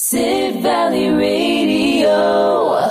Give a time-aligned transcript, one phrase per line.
[0.00, 2.86] Sid Valley Radio.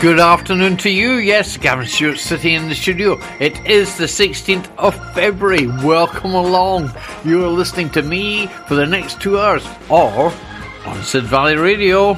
[0.00, 1.14] Good afternoon to you.
[1.14, 3.18] Yes, Gavin Stuart sitting in the studio.
[3.40, 5.66] It is the 16th of February.
[5.66, 6.92] Welcome along.
[7.24, 10.32] You are listening to me for the next two hours or
[10.86, 12.16] on Sid Valley Radio.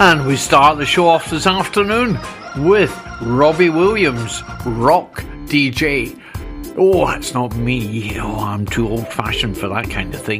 [0.00, 2.20] And we start the show off this afternoon
[2.58, 6.16] with Robbie Williams, rock DJ.
[6.76, 8.16] Oh, it's not me.
[8.20, 10.38] Oh, I'm too old fashioned for that kind of thing.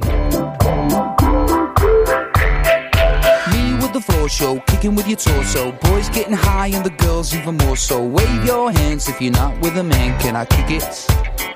[3.51, 5.73] Me with the floor show, kicking with your torso.
[5.73, 8.01] Boys getting high and the girls even more so.
[8.01, 10.21] Wave your hands if you're not with a man.
[10.21, 11.07] Can I kick it?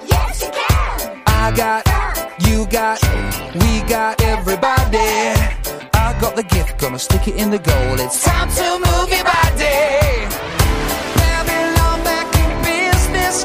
[0.08, 1.22] Yes, you can.
[1.26, 1.86] I got,
[2.48, 3.00] you got,
[3.54, 5.61] we got everybody.
[6.22, 7.98] Got the gift, gonna stick it in the goal.
[7.98, 10.28] It's time to move your body.
[11.18, 13.44] Babylon back in business.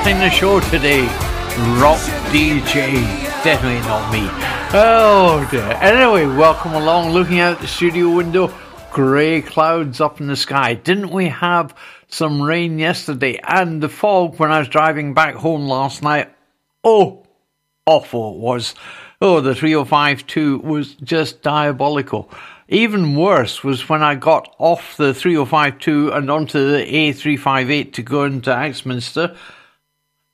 [0.00, 1.02] Starting the show today.
[1.78, 2.00] Rock
[2.32, 2.94] DJ.
[3.44, 4.20] definitely not me.
[4.72, 5.76] Oh dear.
[5.82, 7.10] Anyway, welcome along.
[7.10, 8.50] Looking out the studio window,
[8.90, 10.72] grey clouds up in the sky.
[10.72, 11.74] Didn't we have
[12.08, 16.30] some rain yesterday and the fog when I was driving back home last night?
[16.82, 17.26] Oh,
[17.84, 18.74] awful it was.
[19.20, 22.30] Oh, the 3052 was just diabolical.
[22.68, 28.24] Even worse was when I got off the 3052 and onto the A358 to go
[28.24, 29.36] into Axminster.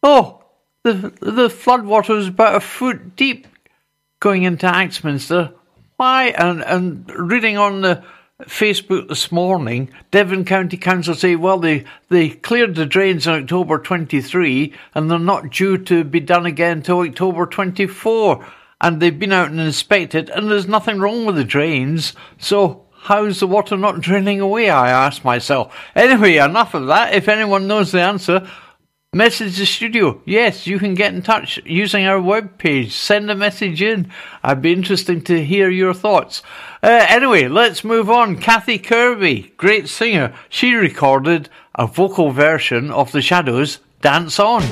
[0.02, 0.44] Oh,
[0.82, 3.46] the the floodwater was about a foot deep
[4.20, 5.52] going into Axminster.
[5.96, 6.28] Why?
[6.28, 8.04] And and reading on the
[8.42, 13.78] Facebook this morning, Devon County Council say, well, they, they cleared the drains in October
[13.78, 18.46] 23 and they're not due to be done again until October 24.
[18.82, 22.12] And they've been out and inspected and there's nothing wrong with the drains.
[22.38, 24.68] So how's the water not draining away?
[24.68, 25.74] I ask myself.
[25.94, 27.14] Anyway, enough of that.
[27.14, 28.46] If anyone knows the answer,
[29.16, 30.20] Message the studio.
[30.26, 32.90] Yes, you can get in touch using our webpage.
[32.90, 34.12] Send a message in.
[34.42, 36.42] I'd be interested to hear your thoughts.
[36.82, 38.36] Uh, anyway, let's move on.
[38.36, 40.34] Kathy Kirby, great singer.
[40.50, 44.62] She recorded a vocal version of The Shadows' Dance On.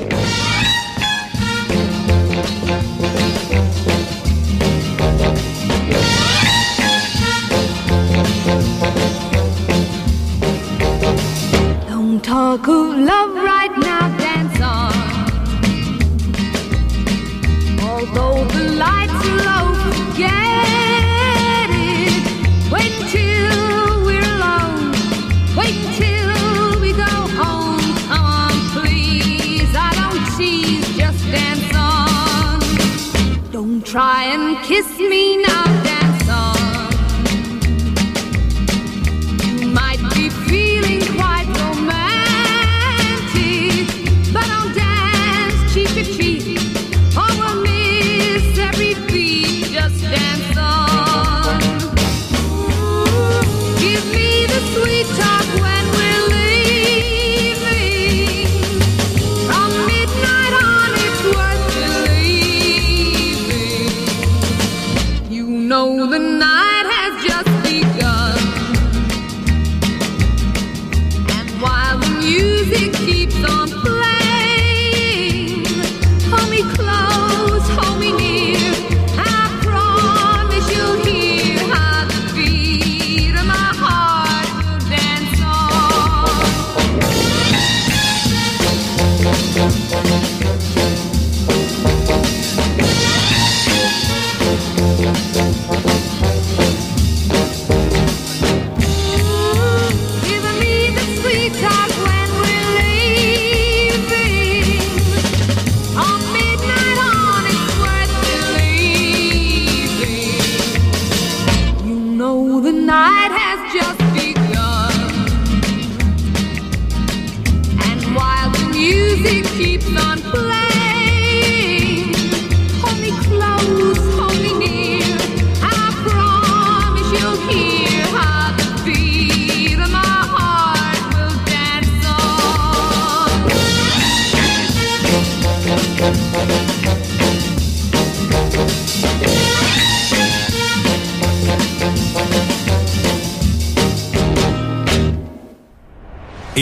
[12.23, 14.13] Talk of love right now,
[33.94, 35.83] try and kiss me now,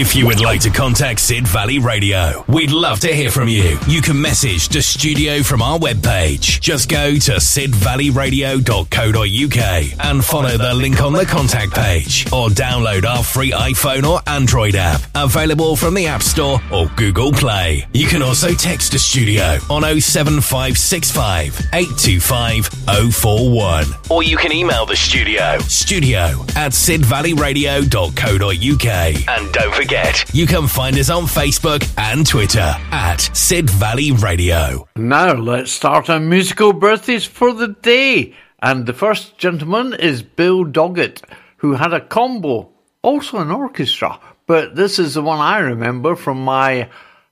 [0.03, 3.79] If you would like to contact Sid Valley Radio, we'd love to hear from you.
[3.87, 6.61] You can message the studio from our webpage.
[6.61, 13.23] Just go to sidvalleyradio.co.uk and follow the link on the contact page or download our
[13.23, 17.87] free iPhone or Android app available from the App Store or Google Play.
[17.93, 24.97] You can also text the studio on 07565 825 041 or you can email the
[24.97, 32.75] studio studio at sidvalleyradio.co.uk and don't forget you can find us on Facebook and Twitter
[32.91, 34.89] at Sid Valley Radio.
[34.97, 38.35] Now let's start our musical birthdays for the day.
[38.61, 41.23] And the first gentleman is Bill Doggett,
[41.57, 42.71] who had a combo,
[43.03, 44.21] also an orchestra.
[44.47, 46.89] But this is the one I remember from my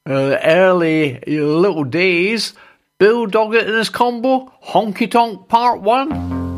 [0.07, 2.55] uh, early little days.
[3.00, 6.50] Bill Doggett and his combo, Honky Tonk Part 1.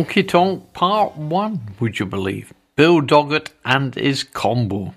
[0.00, 2.54] Honky Tonk Part 1, would you believe?
[2.74, 4.94] Bill Doggett and his combo.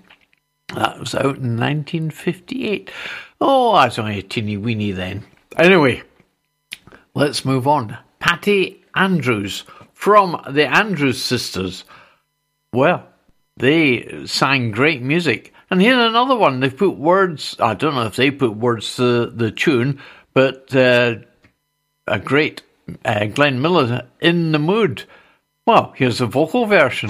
[0.74, 2.90] That was out in 1958.
[3.38, 5.24] Oh, I was only a teeny weeny then.
[5.58, 6.04] Anyway,
[7.14, 7.98] let's move on.
[8.18, 11.84] Patty Andrews from the Andrews Sisters.
[12.72, 13.06] Well,
[13.58, 15.52] they sang great music.
[15.68, 16.60] And here's another one.
[16.60, 20.00] They've put words, I don't know if they put words to the tune,
[20.32, 21.16] but uh,
[22.06, 22.62] a great
[23.04, 25.04] uh, Glenn Miller in the mood.
[25.66, 27.08] Well, here's a vocal version.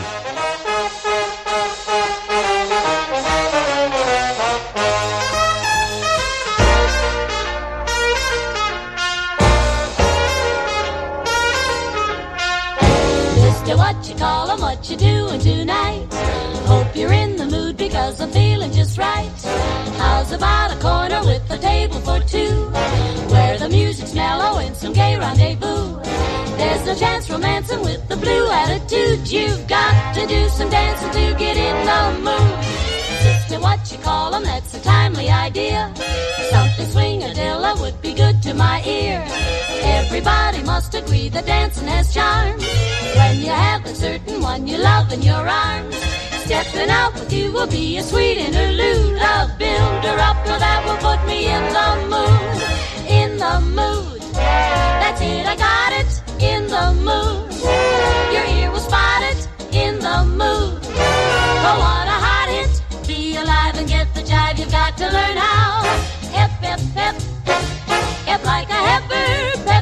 [13.41, 16.07] Mister, what you call 'em, what you doing tonight?
[16.67, 17.64] Hope you're in the mood
[18.05, 19.33] because I'm feeling just right.
[19.97, 22.69] How's about a corner with a table for two?
[23.33, 26.03] Where the music's mellow and some gay rendezvous.
[26.59, 29.33] There's no chance romancing with the blue attitude.
[29.33, 32.65] You've got to do some dancing to get in the mood.
[33.25, 35.91] Sister, what you call 'em, that's a timely idea.
[36.51, 39.25] Something swingadilla would be good to my ear.
[39.99, 42.59] Everybody must agree that dancing has charm.
[43.19, 46.24] When you have a certain one you love in your arms.
[46.45, 49.17] Stepping out with you will be a sweet interlude.
[49.17, 52.61] A builder up that will put me in the mood.
[53.09, 54.21] In the mood.
[54.35, 56.11] That's it, I got it.
[56.43, 57.51] In the mood.
[58.35, 59.49] Your ear will spot it.
[59.75, 60.85] In the mood.
[61.67, 63.07] Oh, what a hot hit.
[63.07, 64.59] Be alive and get the jive.
[64.59, 65.83] You've got to learn how.
[66.29, 67.17] Hip, hip, hip.
[68.27, 69.74] Hip like a heifer.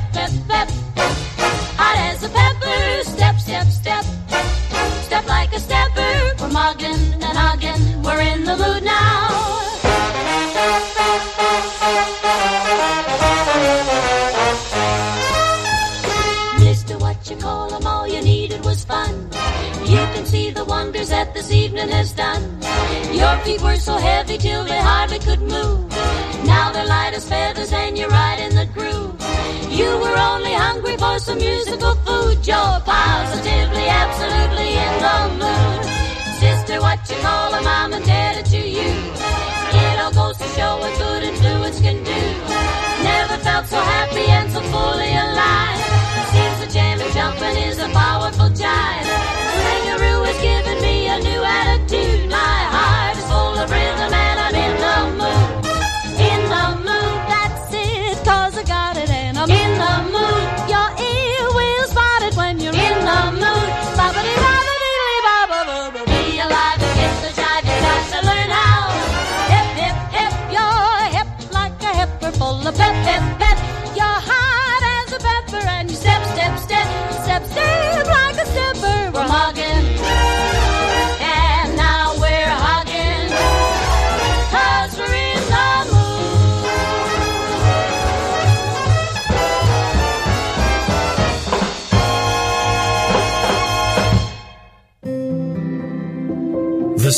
[20.92, 22.42] Wonders that this evening has done.
[23.12, 25.88] Your feet were so heavy till they hardly could move.
[26.44, 29.16] Now they're light as feathers and you're right in the groove.
[29.70, 32.46] You were only hungry for some musical food.
[32.46, 35.82] You're positively, absolutely in the mood.
[36.42, 38.92] Sister, what you call 'em, I'm indebted to you.
[39.84, 42.22] It all goes to show what good influence can do.
[43.02, 45.80] Never felt so happy and so fully alive.
[46.32, 49.41] Seems the jamming jumping is a powerful jive.
[79.32, 79.91] Stepper.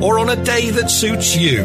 [0.00, 1.64] or on a day that suits you.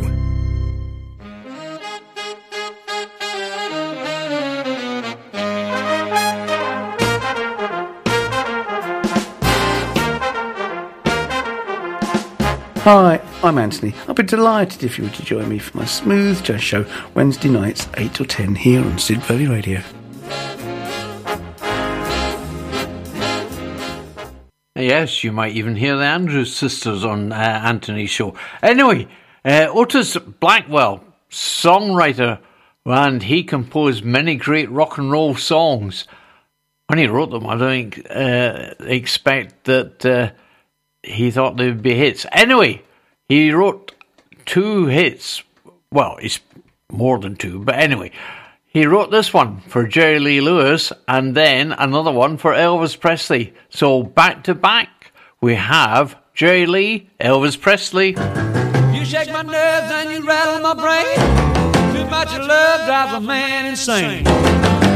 [12.82, 13.96] Hi, I'm Anthony.
[14.10, 17.48] I'll be delighted if you were to join me for my smooth jazz show Wednesday
[17.48, 19.82] nights, 8 till 10 here on Sid Valley Radio.
[24.84, 28.36] Yes, you might even hear the Andrews sisters on uh, Anthony's show.
[28.62, 29.08] Anyway,
[29.46, 32.40] uh, Otis Blackwell, songwriter,
[32.86, 36.06] and he composed many great rock and roll songs.
[36.88, 40.32] when he wrote them, I don't uh, expect that uh,
[41.02, 42.26] he thought they would be hits.
[42.34, 42.82] Anyway,
[43.30, 43.94] he wrote
[44.46, 45.44] two hits.
[45.92, 46.42] Well, it's
[46.92, 48.12] more than two, but anyway,
[48.74, 53.54] he wrote this one for Jerry Lee Lewis and then another one for Elvis Presley.
[53.70, 58.10] So back to back, we have Jerry Lee, Elvis Presley.
[58.98, 61.94] You shake my nerves and you rattle my brain.
[61.96, 64.26] Too much love drives a man insane.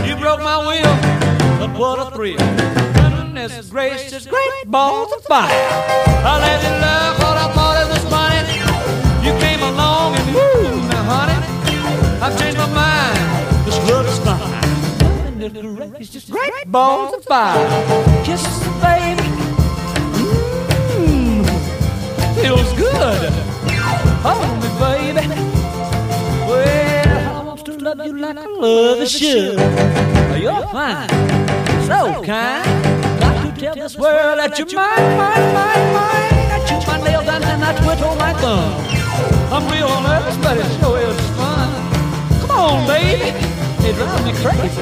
[0.09, 2.37] You broke my will, but what a thrill.
[2.37, 5.51] Goodness gracious, great balls of fire.
[5.51, 7.66] I let love what I thought
[13.87, 13.95] mind.
[13.95, 15.39] This love is fine.
[15.39, 18.23] Goodness gracious, great balls of fire.
[18.23, 19.23] Kisses, baby.
[20.97, 21.45] Mmm,
[22.35, 23.31] feels good.
[24.23, 25.27] Hold me, baby.
[26.47, 29.59] Well, I want to love you like I love a should.
[30.41, 31.09] You're fine,
[31.85, 32.65] so kind.
[33.19, 36.33] Got to tell this world that you're mine, mine, mine, mine.
[36.51, 38.73] I chew my nails and I twiddle my thumb.
[39.51, 41.69] I'm real nervous, but it sure is fun.
[42.41, 43.56] Come on, baby.
[43.79, 44.81] It drives me crazy.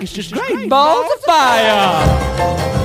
[0.00, 2.83] It's just great balls of fire.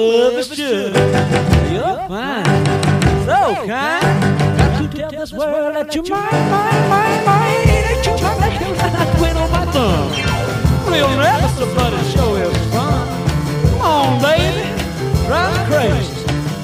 [0.00, 0.94] Love is should.
[1.72, 2.44] You're fine,
[3.24, 4.04] so kind.
[4.58, 7.66] Got to tell this world that you're mine, mine, mine, mine.
[7.66, 10.08] That you're my nails and I twiddle my thumb.
[10.92, 13.06] Real nervous, but it sure is fun.
[13.70, 14.64] Come on, baby.
[15.26, 16.12] Drive me crazy.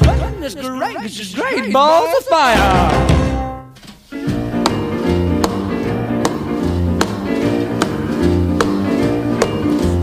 [0.04, 3.08] Goodness gracious, is great balls of fire.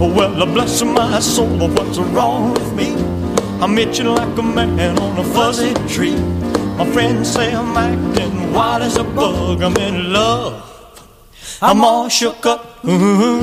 [0.02, 3.19] Oh, well, bless my soul, but what's wrong with me?
[3.62, 6.16] I'm itching like a man on a fuzzy tree.
[6.78, 9.62] My friends say I'm acting wild as a bug.
[9.62, 10.64] I'm in love.
[11.62, 12.86] I'm all shook up.
[12.86, 13.42] Ooh,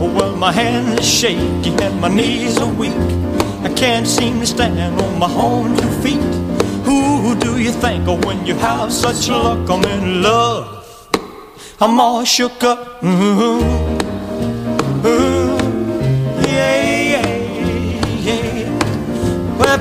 [0.00, 2.92] Well, my hands are shaky and my knees are weak.
[3.62, 6.24] I can't seem to stand on my own two feet.
[6.84, 9.70] Who do you think of when you have such luck?
[9.70, 10.72] I'm in love.
[11.80, 13.02] I'm all shook up.
[13.04, 13.60] Ooh,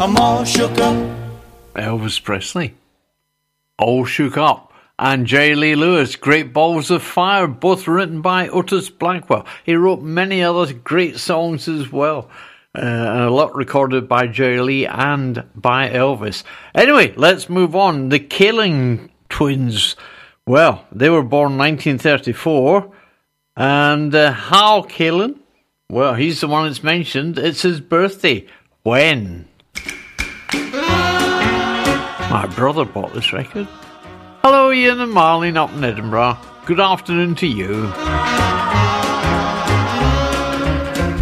[0.00, 0.96] I'm all shook up.
[1.74, 2.74] Elvis Presley.
[3.78, 4.72] All Shook Up.
[4.98, 5.54] And J.
[5.54, 9.46] Lee Lewis, Great Balls of Fire, both written by Otis Blackwell.
[9.64, 12.30] He wrote many other great songs as well.
[12.74, 16.42] Uh, and a lot recorded by Jerry Lee and by Elvis.
[16.74, 18.08] Anyway, let's move on.
[18.08, 19.96] The Kalin Twins.
[20.46, 22.92] Well, they were born 1934.
[23.60, 25.38] And uh, Hal Kalin,
[25.90, 27.38] well, he's the one that's mentioned.
[27.38, 28.46] It's his birthday.
[28.84, 29.46] When?
[32.30, 33.68] My brother bought this record.
[34.42, 36.38] Hello, Ian and Marlene up in Edinburgh.
[36.64, 37.88] Good afternoon to you.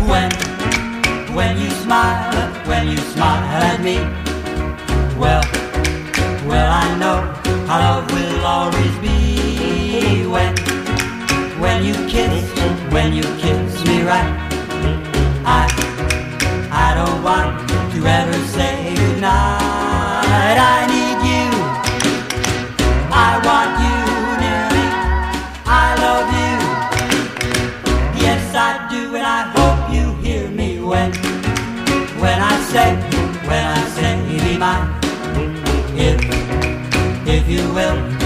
[0.06, 0.30] When,
[1.34, 3.96] when you smile, when you smile at me,
[5.18, 5.42] well,
[6.46, 7.34] well I know
[7.68, 9.27] our love will always be.
[11.60, 12.50] When, you kiss
[12.92, 14.32] when you kiss me right.
[15.44, 15.66] I,
[16.70, 20.58] I don't want to ever say goodnight.
[20.74, 21.46] I need you.
[23.10, 23.98] I want you
[24.42, 24.86] near me.
[25.66, 26.54] I love you.
[28.24, 31.12] Yes, I do, and I hope you hear me when,
[32.22, 32.94] when I say,
[33.48, 34.12] when I say,
[34.44, 34.94] be mine.
[35.96, 36.18] If,
[37.26, 38.17] if you will,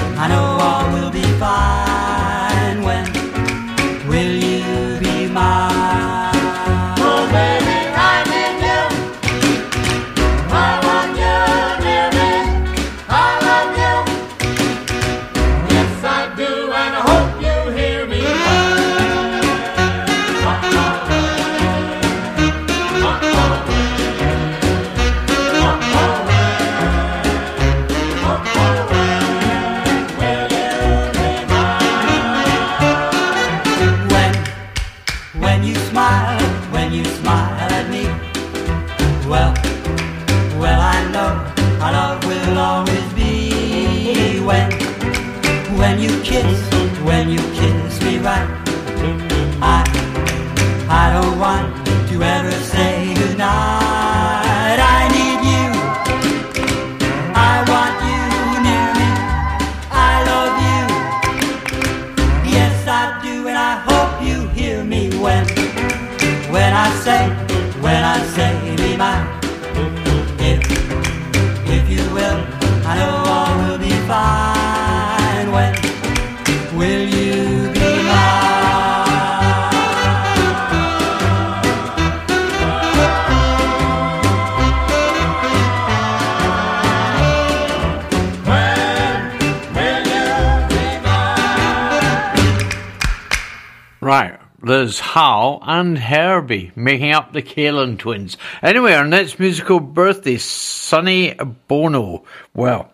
[94.63, 98.37] there's Hal and Herbie making up the Kalin twins.
[98.63, 101.35] Anyway, our next musical birthday, Sonny
[101.67, 102.25] Bono.
[102.55, 102.93] Well,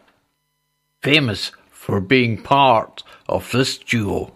[1.03, 4.33] famous for being part of this duo.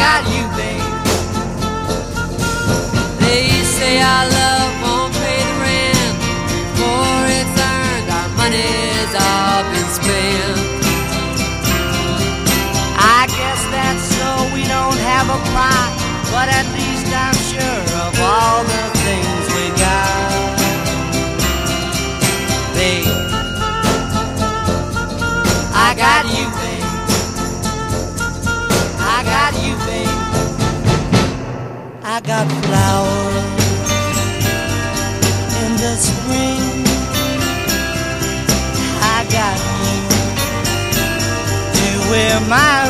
[0.00, 0.88] Got you, babe.
[3.20, 6.14] They say our love won't pay the rent
[6.48, 8.08] before it's earned.
[8.18, 10.58] Our money's all been spent.
[13.18, 15.90] I guess that's so we don't have a plot,
[16.32, 19.39] but at least I'm sure of all the things
[32.90, 33.44] got flowers
[35.62, 36.84] in the spring.
[39.02, 39.98] I got you
[41.76, 42.89] to wear my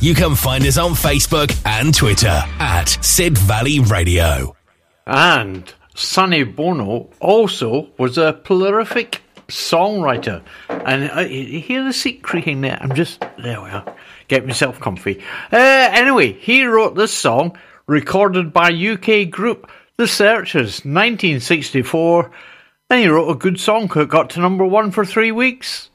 [0.00, 4.56] you can find us on Facebook and Twitter at Sid Valley Radio.
[5.06, 10.42] And Sonny Bono also was a prolific songwriter.
[10.68, 12.78] And uh, you hear the seat creaking there?
[12.80, 13.94] I'm just, there we are,
[14.28, 15.22] get myself comfy.
[15.52, 15.56] Uh,
[15.92, 22.30] anyway, he wrote this song, recorded by UK group The Searchers, 1964.
[22.90, 25.90] And he wrote a good song, it got to number one for three weeks.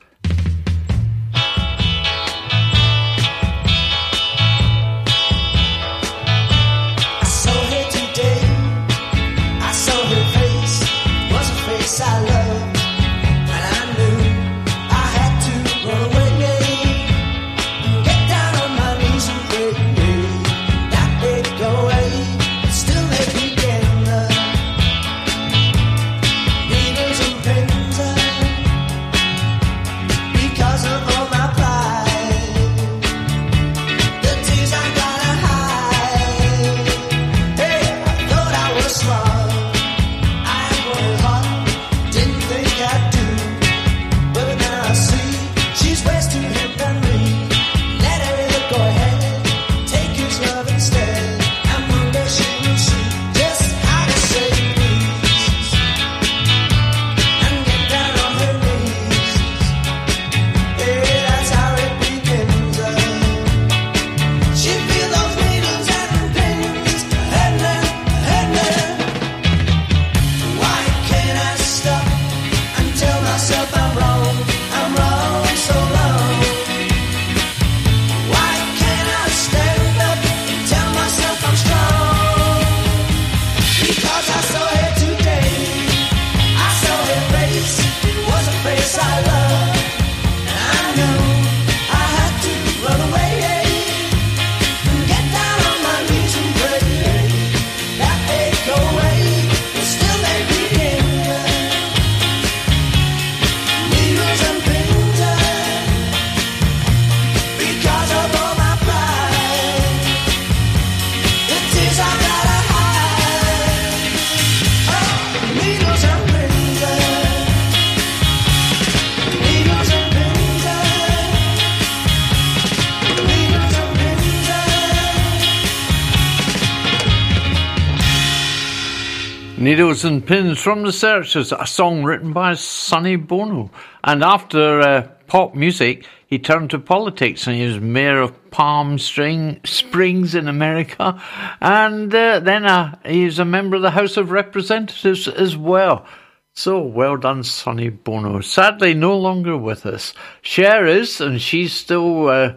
[130.30, 133.72] Pins from the Searchers, a song written by Sonny Bono.
[134.04, 139.00] And after uh, pop music, he turned to politics and he was mayor of Palm
[139.00, 141.20] String, Springs in America.
[141.60, 146.06] And uh, then uh, a member of the House of Representatives as well.
[146.54, 148.42] So well done, Sonny Bono.
[148.42, 150.13] Sadly, no longer with us.
[150.44, 152.54] Cher is, and she's still uh,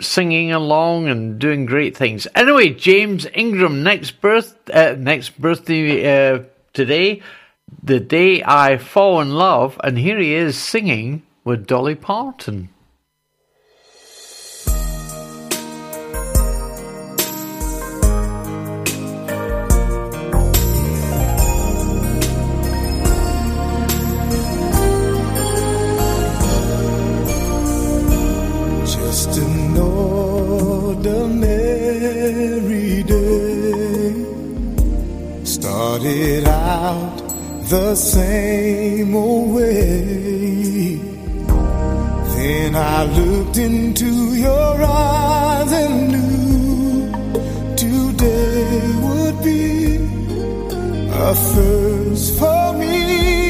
[0.00, 2.28] singing along and doing great things.
[2.34, 7.22] Anyway, James Ingram, next birth, uh, next birthday uh, today,
[7.82, 12.68] the day I fall in love, and here he is singing with Dolly Parton.
[36.10, 37.18] Started out
[37.68, 40.96] the same old way.
[42.34, 49.96] Then I looked into your eyes and knew today would be
[51.12, 53.49] a first for me.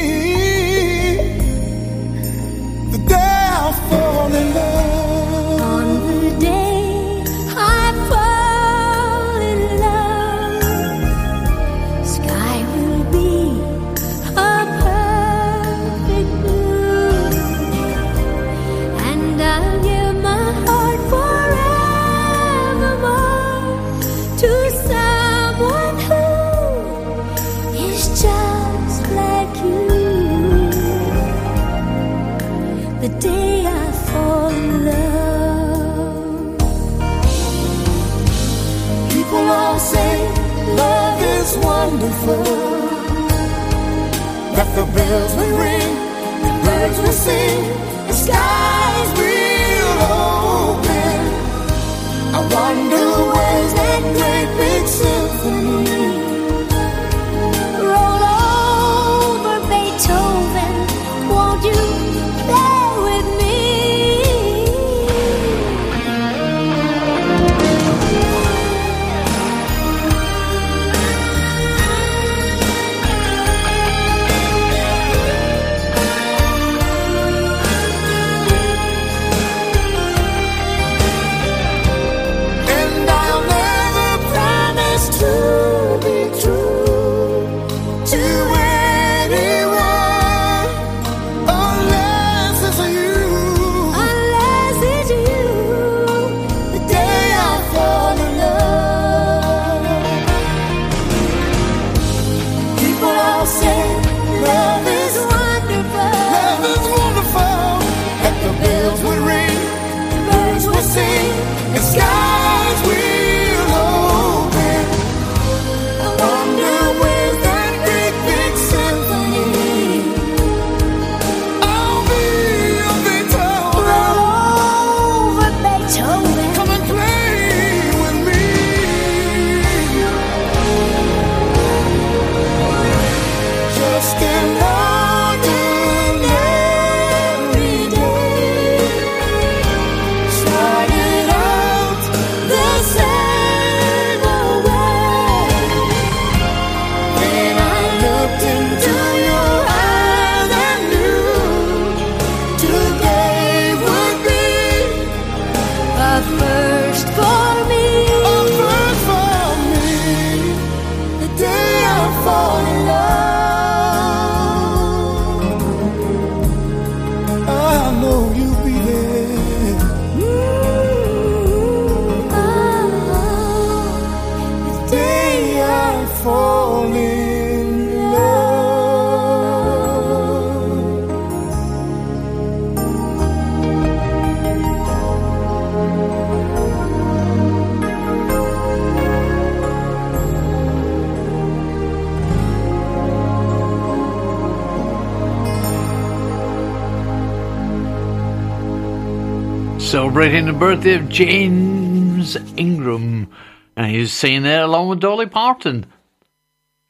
[200.11, 203.31] celebrating the birthday of James Ingram,
[203.77, 205.85] and he's singing there along with Dolly Parton.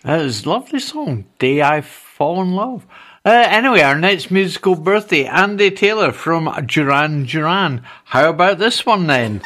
[0.03, 2.88] That was a lovely song, Day I Fall in Love.
[3.24, 7.84] Uh, anyway, our next musical birthday, Andy Taylor from Duran Duran.
[8.05, 9.41] How about this one then?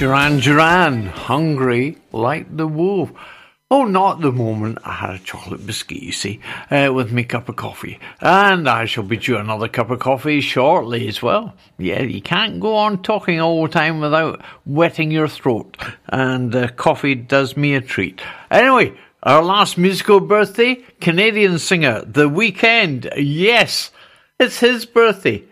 [0.00, 3.12] Duran Duran, hungry like the wolf.
[3.70, 6.40] Oh, not the moment I had a chocolate biscuit, you see,
[6.70, 8.00] uh, with me cup of coffee.
[8.18, 11.54] And I shall be due another cup of coffee shortly as well.
[11.76, 15.76] Yeah, you can't go on talking all the time without wetting your throat.
[16.08, 18.22] And uh, coffee does me a treat.
[18.50, 23.12] Anyway, our last musical birthday, Canadian singer, The Weeknd.
[23.18, 23.90] Yes,
[24.38, 25.44] it's his birthday.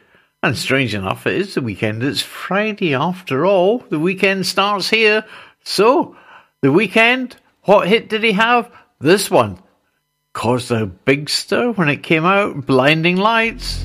[0.49, 2.03] And strange enough, it is the weekend.
[2.03, 3.81] It's Friday after all.
[3.91, 5.27] The weekend starts here.
[5.63, 6.17] So,
[6.63, 7.35] the Weeknd,
[7.65, 8.73] what hit did he have?
[8.99, 9.59] This one.
[10.33, 12.65] Caused a big stir when it came out.
[12.65, 13.85] Blinding Lights.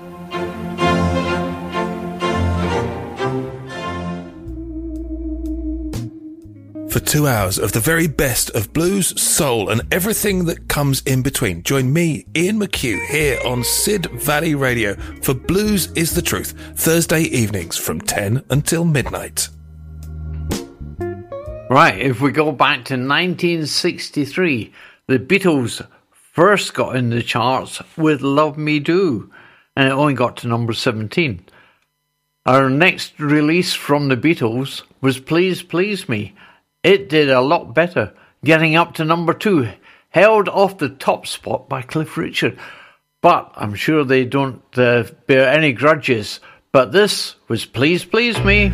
[6.91, 11.21] for two hours of the very best of blues, soul, and everything that comes in
[11.21, 11.63] between.
[11.63, 17.21] Join me, Ian McHugh, here on Sid Valley Radio for Blues is the Truth, Thursday
[17.21, 19.47] evenings from 10 until midnight.
[21.69, 24.73] Right, if we go back to 1963,
[25.07, 29.31] the Beatles first got in the charts with Love Me Do,
[29.77, 31.45] and it only got to number 17.
[32.45, 36.35] Our next release from the Beatles was Please Please Me,
[36.83, 38.13] it did a lot better,
[38.43, 39.69] getting up to number two,
[40.09, 42.57] held off the top spot by Cliff Richard.
[43.21, 46.39] But I'm sure they don't uh, bear any grudges.
[46.71, 48.71] But this was Please Please Me.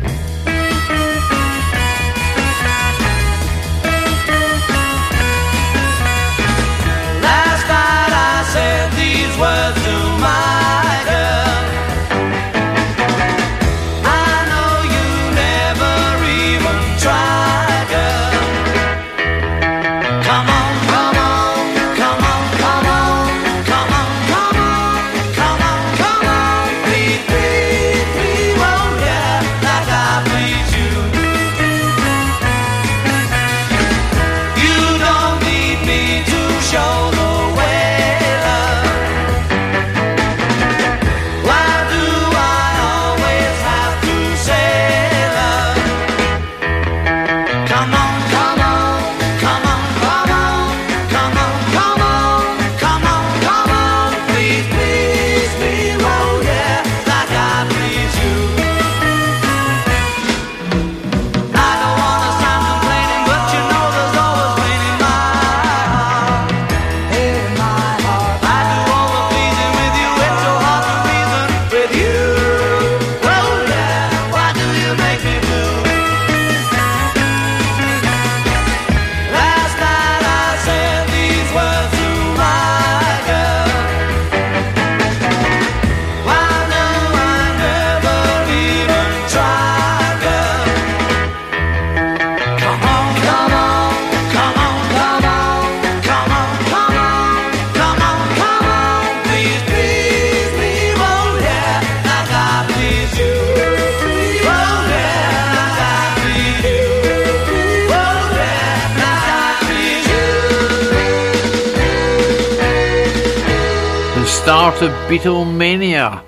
[114.78, 116.24] to Beatlemania.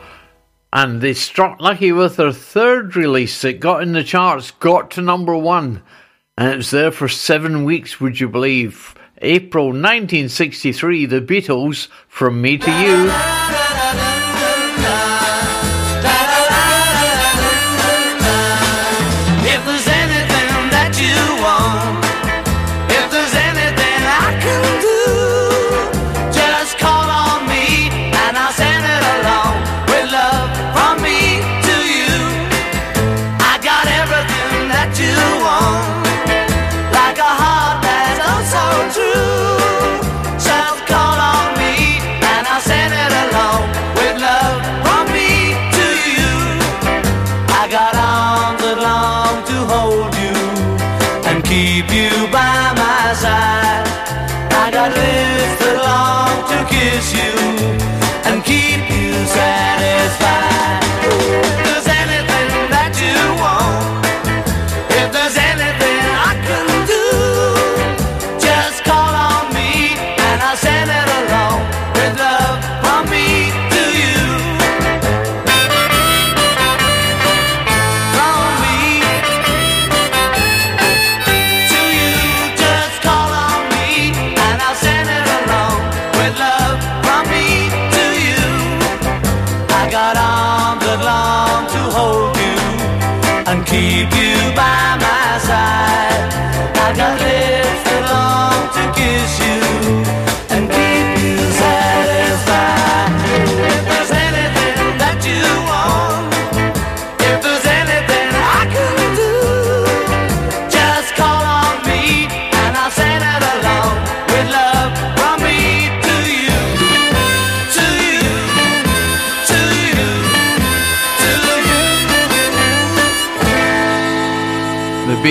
[0.72, 5.02] And they struck lucky with their third release that got in the charts, got to
[5.02, 5.82] number one.
[6.36, 8.96] And it was there for seven weeks, would you believe?
[9.18, 13.59] April 1963, The Beatles, From Me to You.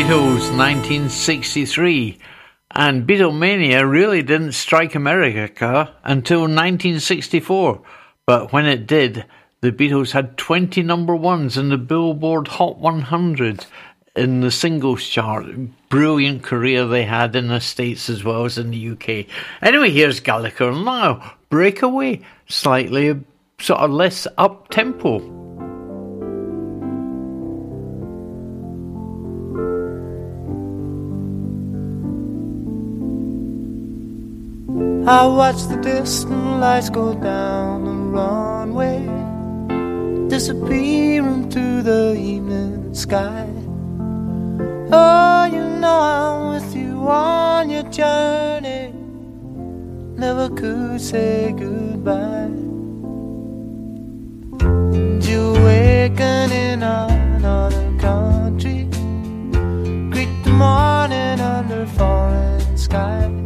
[0.10, 2.18] 1963.
[2.72, 7.82] And Beatlemania really didn't strike America until 1964.
[8.26, 9.26] But when it did,
[9.62, 13.68] the Beatles had 20 number ones in the Billboard Hot 100
[14.16, 15.46] in the singles chart.
[15.90, 19.28] Brilliant career they had in the States as well as in the UK.
[19.62, 21.36] Anyway, here's Gallagher now.
[21.50, 23.16] Breakaway, slightly
[23.60, 25.39] sort of less up tempo.
[35.10, 39.00] I watch the distant lights go down the runway,
[40.30, 43.50] disappear into the evening sky.
[44.92, 48.94] Oh, you know I'm with you on your journey.
[50.16, 52.54] Never could say goodbye.
[54.94, 58.84] And you're waking in another country.
[60.12, 63.39] Greet the morning under foreign skies.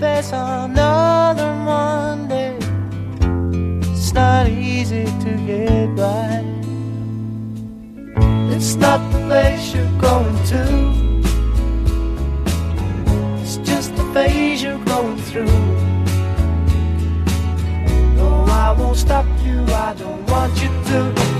[0.00, 2.56] Face another Monday.
[3.90, 6.44] It's not easy to get by.
[8.54, 10.62] It's not the place you're going to.
[13.42, 15.46] It's just the phase you're going through.
[18.14, 19.64] No, I won't stop you.
[19.64, 21.37] I don't want you to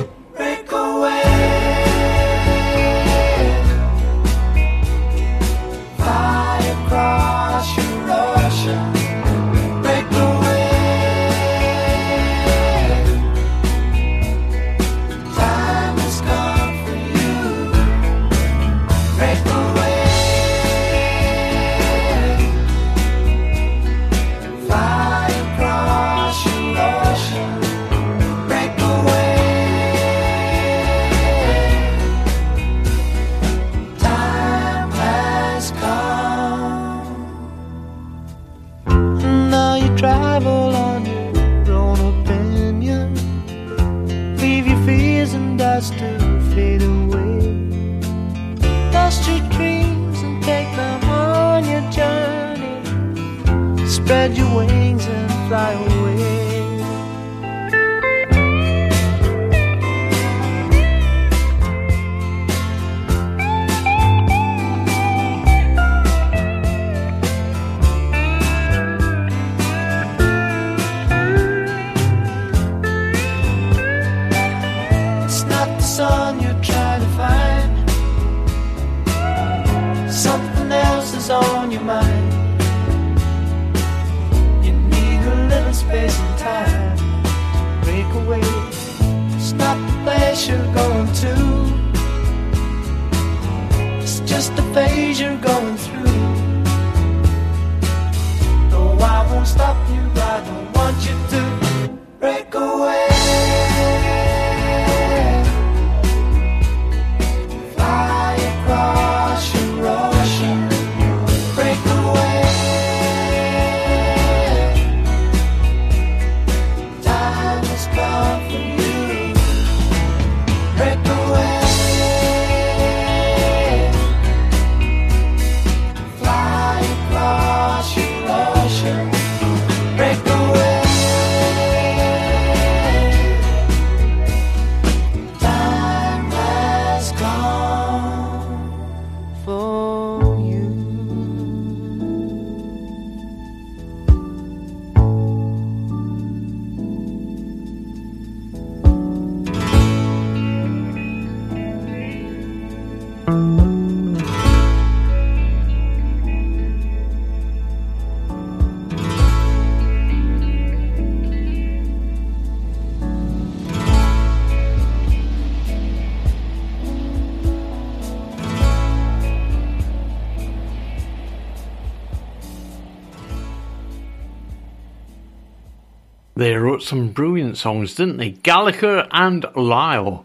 [176.78, 178.30] wrote some brilliant songs, didn't they?
[178.30, 180.24] Gallagher and Lyle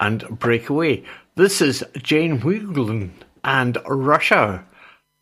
[0.00, 1.04] and Breakaway.
[1.36, 3.10] This is Jane Wiedlin
[3.44, 4.66] and Rush Hour.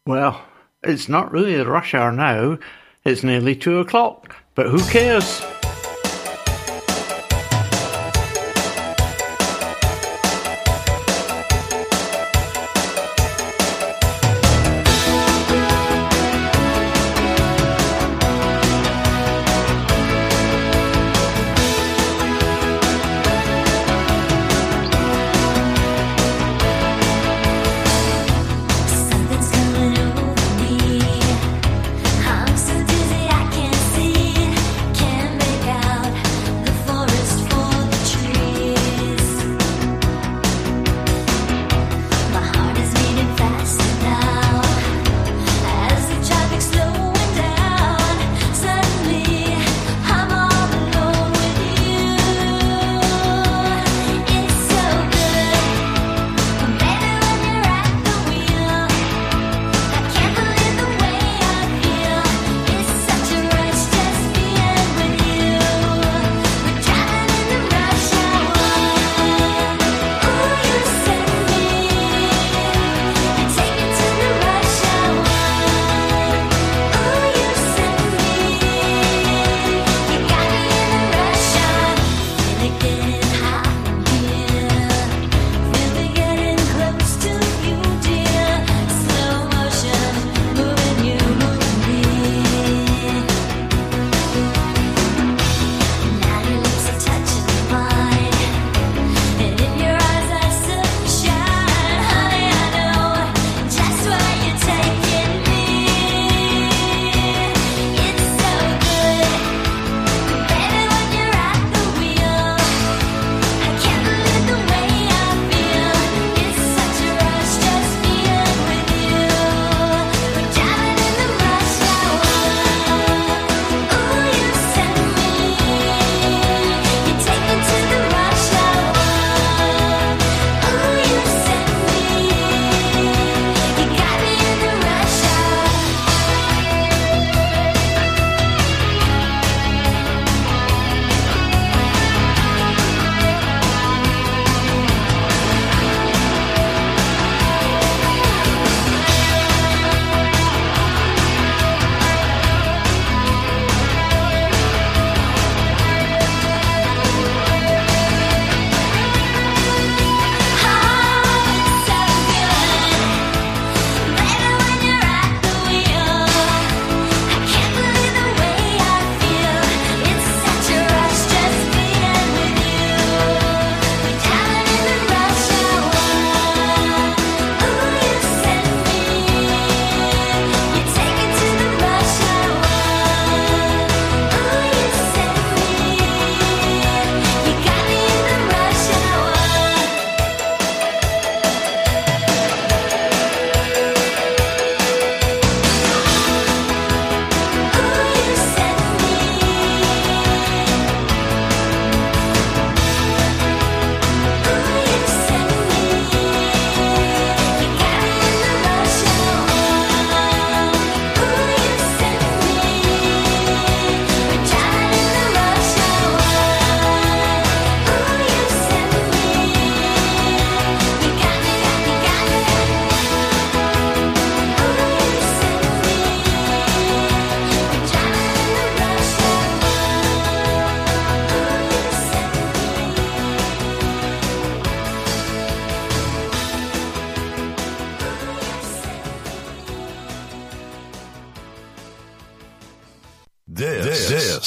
[0.06, 0.42] Well,
[0.82, 2.58] it's not really rush hour now.
[3.04, 5.42] It's nearly two o'clock, but who cares?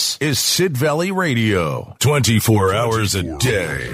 [0.03, 3.87] This is Sid Valley Radio, 24 hours a day.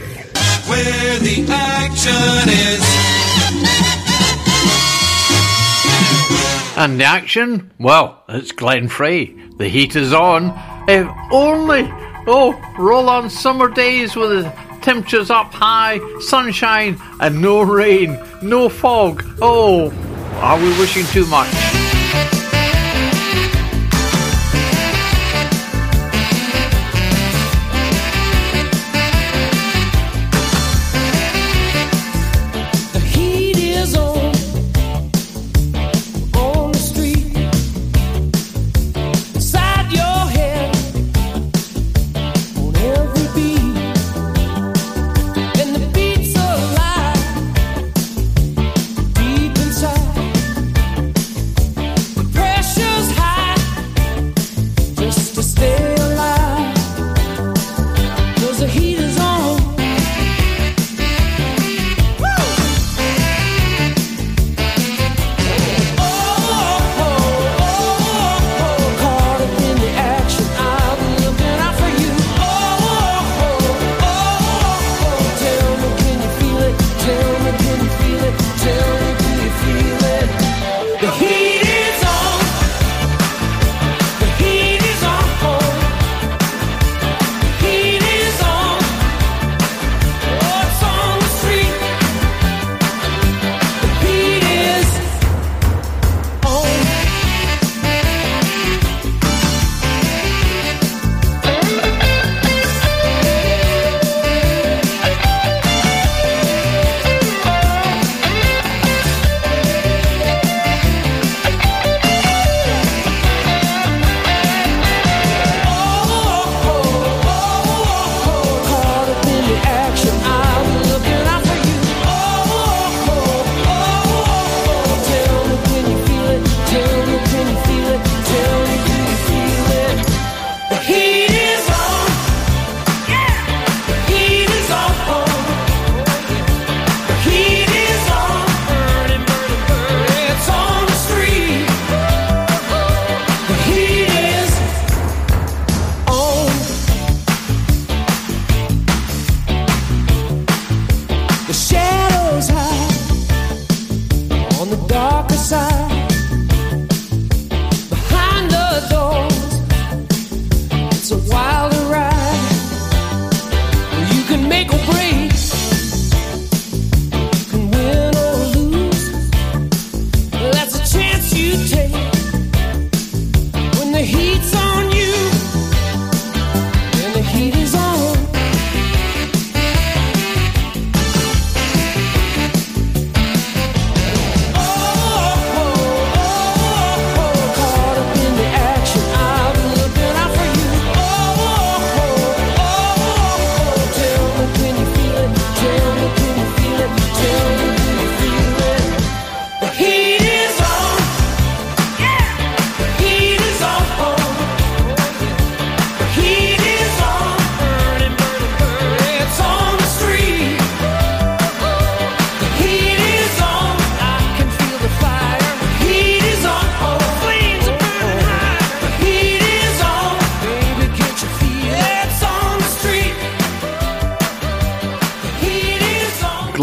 [0.66, 2.84] Where the action is.
[6.76, 7.72] And the action?
[7.78, 9.26] Well, it's Glenn Frey.
[9.60, 10.52] The heat is on.
[10.90, 11.88] If only.
[12.26, 14.52] Oh, roll on summer days with the
[14.82, 19.24] temperatures up high, sunshine, and no rain, no fog.
[19.44, 19.92] Oh,
[20.42, 21.69] are we wishing too much?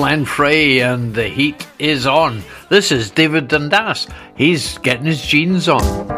[0.06, 2.44] Glenn Frey, and the heat is on.
[2.68, 4.06] This is David Dundas.
[4.36, 6.15] He's getting his jeans on.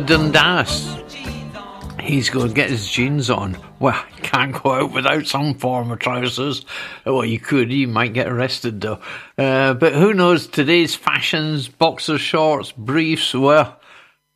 [0.00, 0.96] Dundas.
[2.00, 3.56] He's going to get his jeans on.
[3.78, 6.64] Well, can't go out without some form of trousers.
[7.06, 9.00] Well, you could, you might get arrested though.
[9.38, 13.78] Uh, but who knows today's fashions, boxer shorts, briefs, well,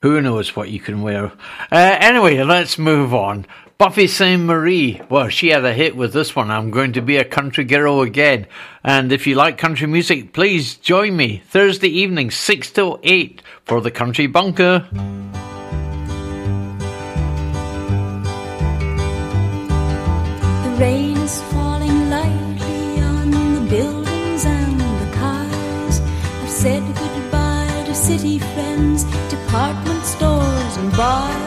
[0.02, 1.32] who knows what you can wear.
[1.72, 3.46] Uh, anyway, let's move on.
[3.78, 5.02] Buffy Sainte-Marie.
[5.10, 6.50] Well, she had a hit with this one.
[6.50, 8.46] I'm going to be a country girl again.
[8.82, 13.80] And if you like country music, please join me Thursday evening, 6 till 8 for
[13.80, 14.88] the Country Bunker.
[20.78, 26.00] rain is falling lightly on the buildings and the cars.
[26.42, 31.45] I've said goodbye to city friends, department stores and bars.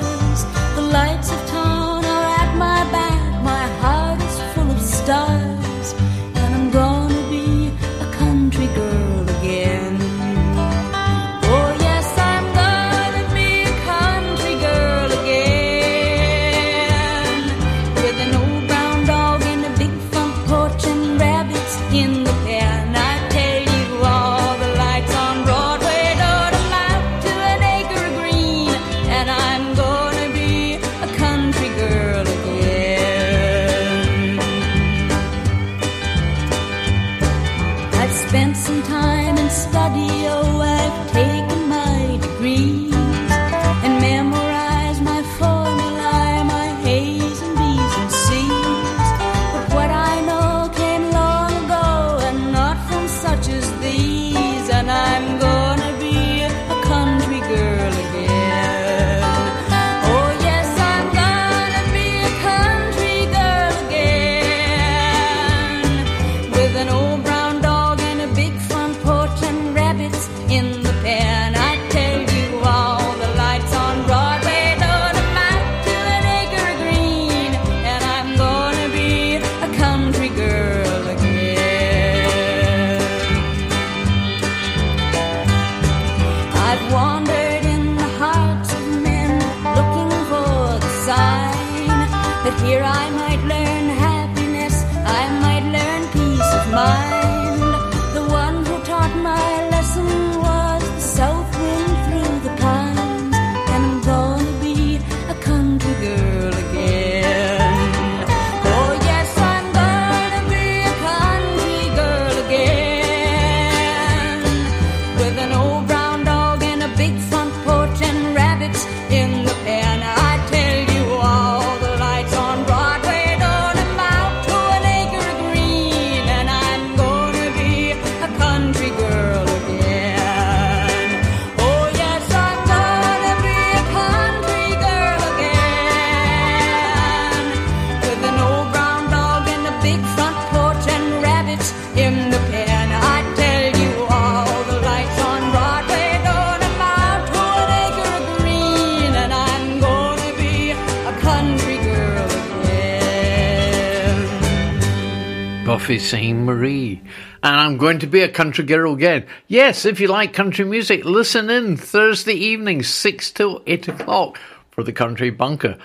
[155.90, 157.02] Buffy Sainte-Marie.
[157.42, 159.26] And I'm going to be a country girl again.
[159.48, 164.38] Yes, if you like country music, listen in Thursday evening, 6 till 8 o'clock
[164.70, 165.80] for the Country Bunker.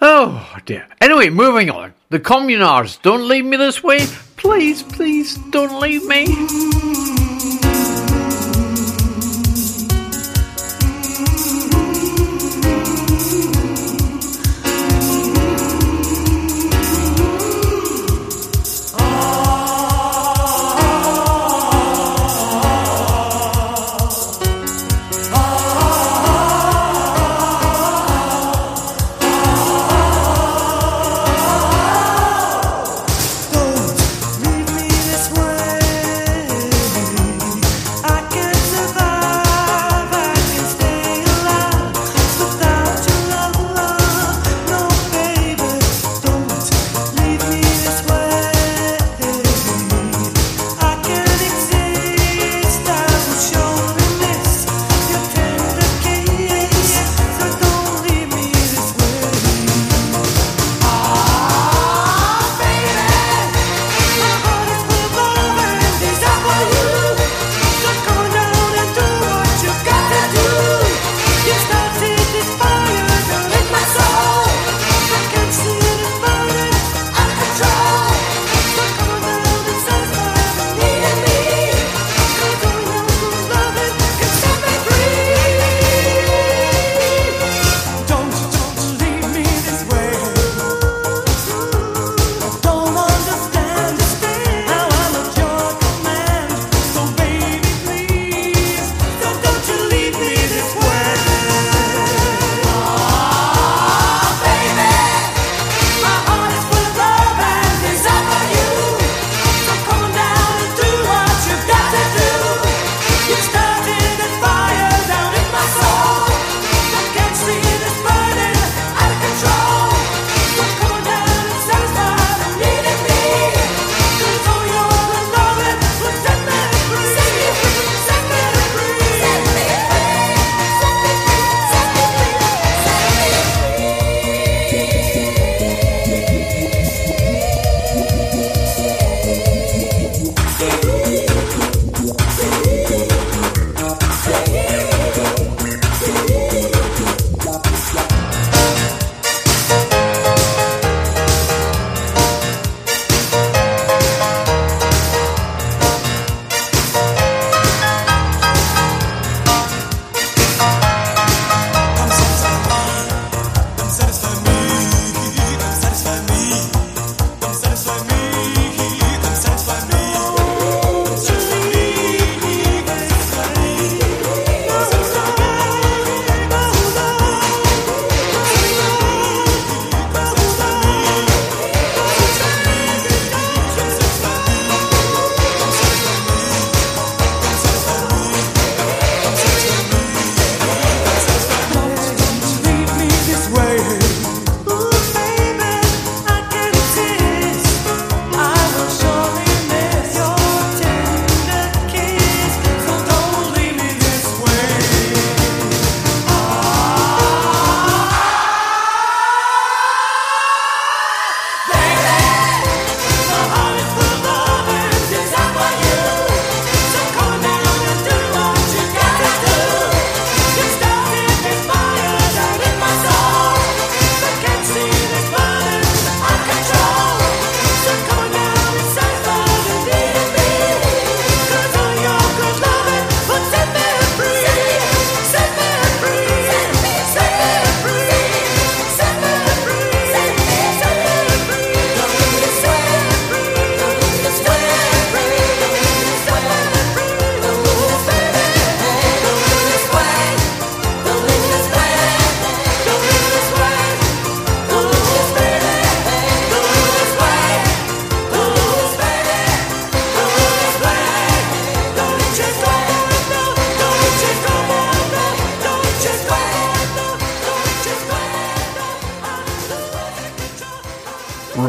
[0.00, 0.88] Oh dear.
[1.02, 1.92] Anyway, moving on.
[2.08, 3.98] The Communards, don't leave me this way.
[4.38, 7.17] Please, please, don't leave me.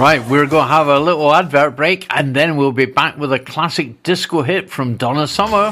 [0.10, 3.32] Right, we're going to have a little advert break and then we'll be back with
[3.32, 5.72] a classic disco hit from Donna Summer.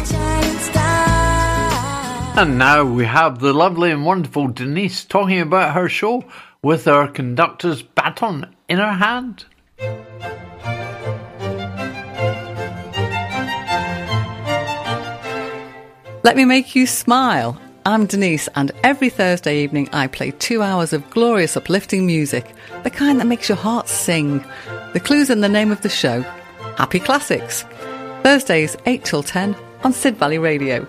[2.40, 6.24] And now we have the lovely and wonderful Denise talking about her show
[6.64, 9.44] with her conductor's baton in her hand.
[16.24, 17.60] Let me make you smile.
[17.84, 22.54] I'm Denise, and every Thursday evening I play two hours of glorious, uplifting music,
[22.84, 24.46] the kind that makes your heart sing.
[24.94, 26.22] The clue's in the name of the show
[26.78, 27.64] Happy Classics.
[28.22, 30.86] Thursdays, 8 till 10 on Sid Valley Radio.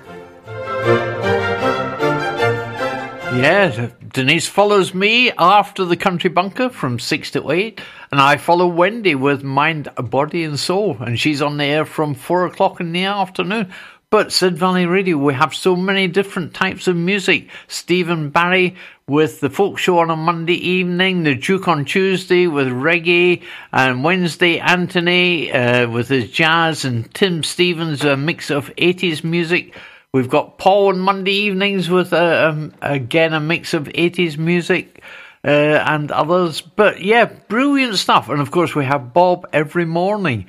[3.35, 7.81] Yeah, Denise follows me after the Country Bunker from 6 to 8,
[8.11, 12.15] and I follow Wendy with Mind, Body and Soul, and she's on the air from
[12.15, 13.73] 4 o'clock in the afternoon.
[14.11, 17.49] But Sid Valley Radio, we have so many different types of music.
[17.69, 18.77] Stephen Barry
[19.09, 23.43] with the folk show on a Monday evening, the Duke on Tuesday with reggae,
[23.73, 29.75] and Wednesday Anthony uh, with his jazz, and Tim Stevens, a mix of 80s music.
[30.13, 35.03] We've got Paul on Monday evenings with, uh, um, again, a mix of 80s music.
[35.45, 38.29] Uh, and others, but yeah, brilliant stuff.
[38.29, 40.47] And of course, we have Bob every morning.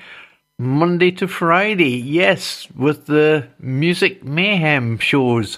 [0.60, 5.58] Monday to Friday, yes, with the Music Mayhem shows.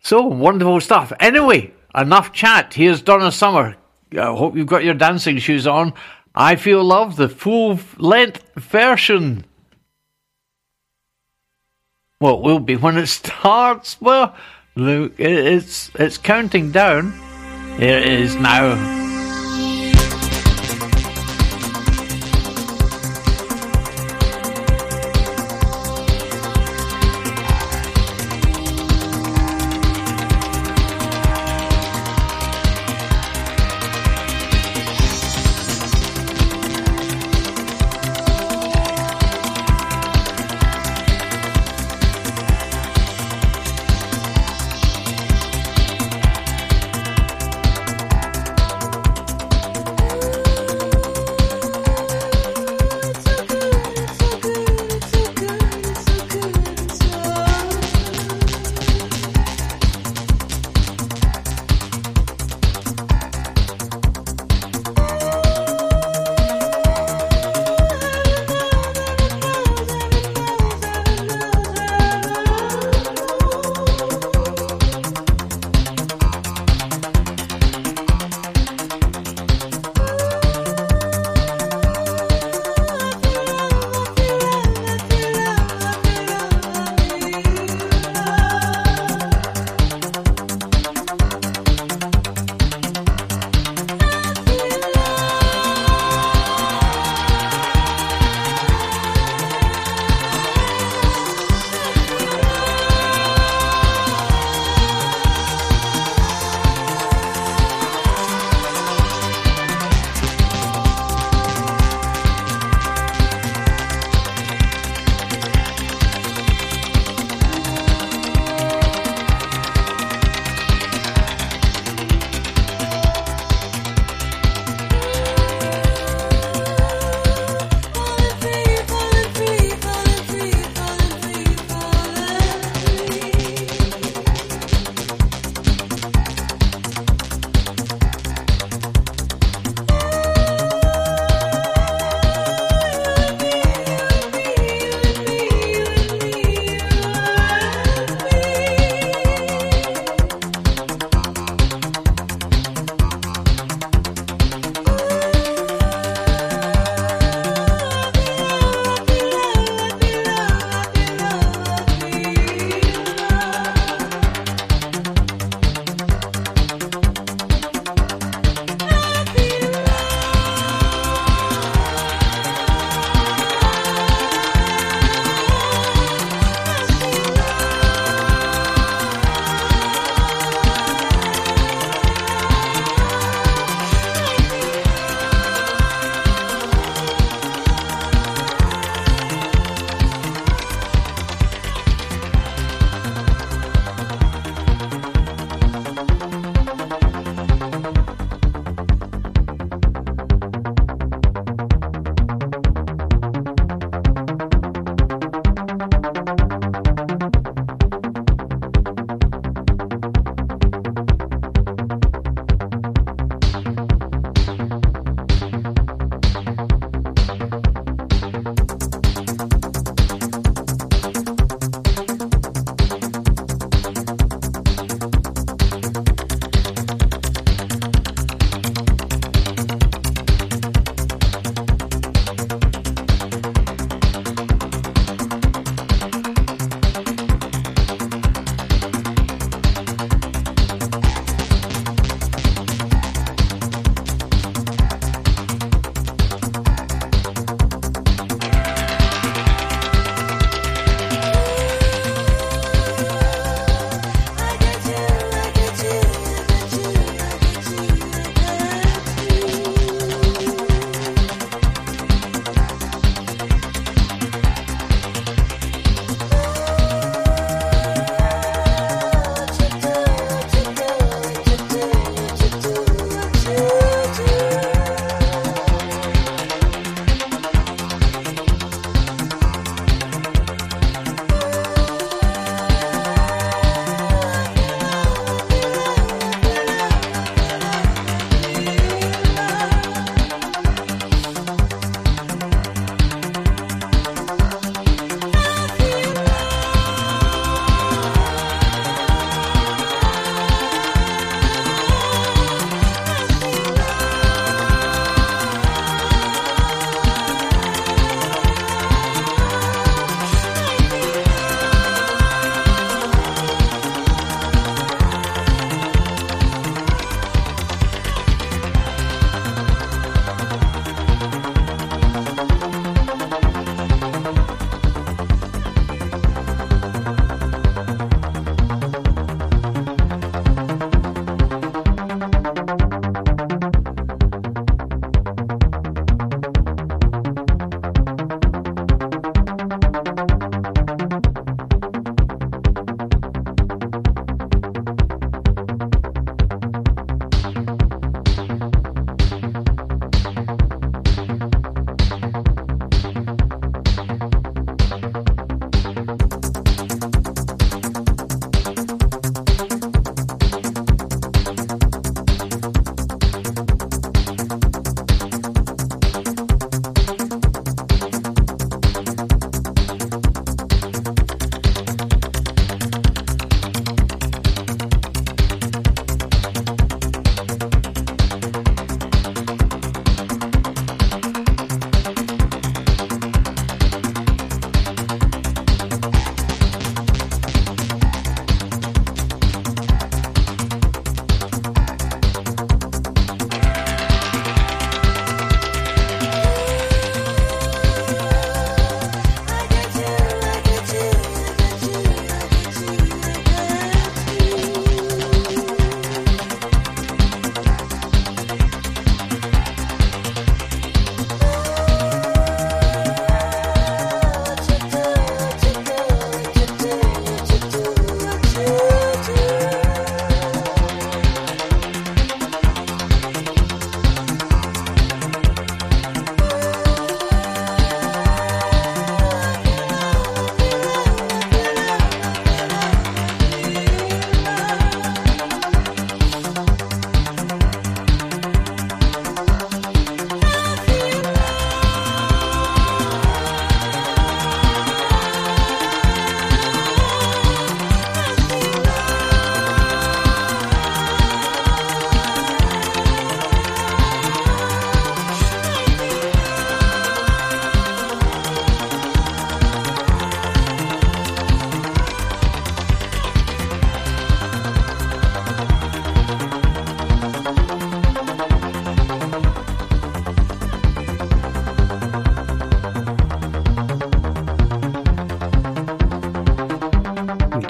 [0.00, 1.12] So wonderful stuff.
[1.20, 2.74] Anyway, enough chat.
[2.74, 3.76] Here's Donna Summer.
[4.18, 5.92] I hope you've got your dancing shoes on.
[6.34, 9.44] I Feel Love, the full length version.
[12.22, 14.00] Well, it will be when it starts.
[14.00, 14.34] Well,
[14.76, 17.12] look, it- it's it's counting down.
[17.78, 19.01] Here it is now.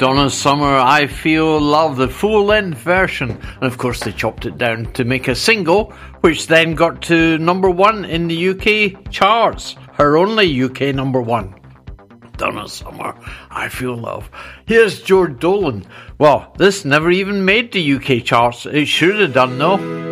[0.03, 3.31] Donna Summer, I Feel Love, the full length version.
[3.31, 5.93] And of course, they chopped it down to make a single,
[6.23, 9.77] which then got to number one in the UK charts.
[9.93, 11.55] Her only UK number one.
[12.37, 13.15] Donna Summer,
[13.49, 14.29] I Feel Love.
[14.67, 15.87] Here's George Dolan.
[16.19, 18.67] Well, this never even made the UK charts.
[18.67, 20.12] It should have done, though.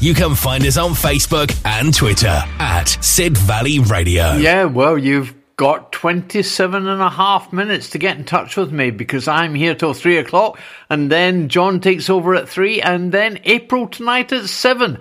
[0.00, 4.34] you can find us on Facebook and Twitter at Sid Valley Radio.
[4.34, 8.90] Yeah, well, you've got 27 and a half minutes to get in touch with me
[8.90, 10.58] because I'm here till 3 o'clock
[10.90, 14.98] and then John takes over at 3 and then April tonight at 7.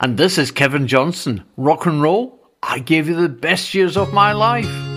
[0.00, 1.44] And this is Kevin Johnson.
[1.56, 4.87] Rock and roll, I gave you the best years of my life.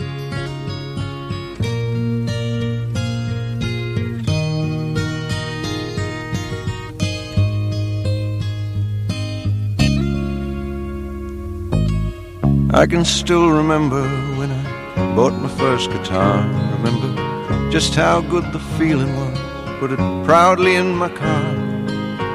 [12.73, 14.01] I can still remember
[14.37, 16.37] when I bought my first guitar.
[16.77, 19.37] Remember just how good the feeling was.
[19.81, 21.43] Put it proudly in my car.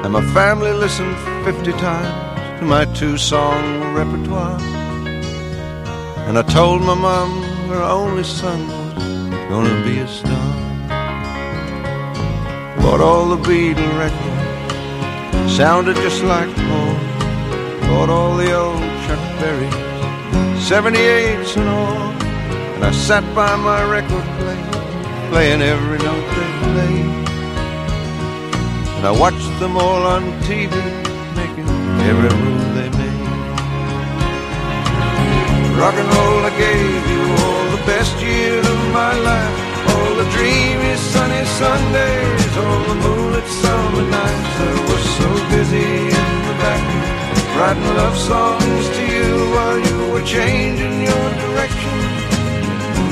[0.03, 4.61] And my family listened 50 times to my two song repertoire.
[6.27, 10.53] And I told my mom her only son was gonna be a star.
[12.83, 16.99] Bought all the Beatle records, sounded just like home.
[17.89, 19.86] Bought all the old Chuck Berry,
[20.67, 22.11] 78s and all.
[22.75, 24.67] And I sat by my record player,
[25.31, 27.07] playing every note they played.
[28.99, 30.75] And I watched them all on TV,
[31.39, 31.69] making
[32.11, 33.27] every move they made.
[35.79, 39.55] Rock and roll, I gave you all the best years of my life.
[39.87, 44.55] All the dreamy sunny Sundays, all the moonlit summer nights.
[44.67, 46.83] I was so busy in the back,
[47.55, 49.16] writing love songs to you
[50.33, 51.97] while in your direction.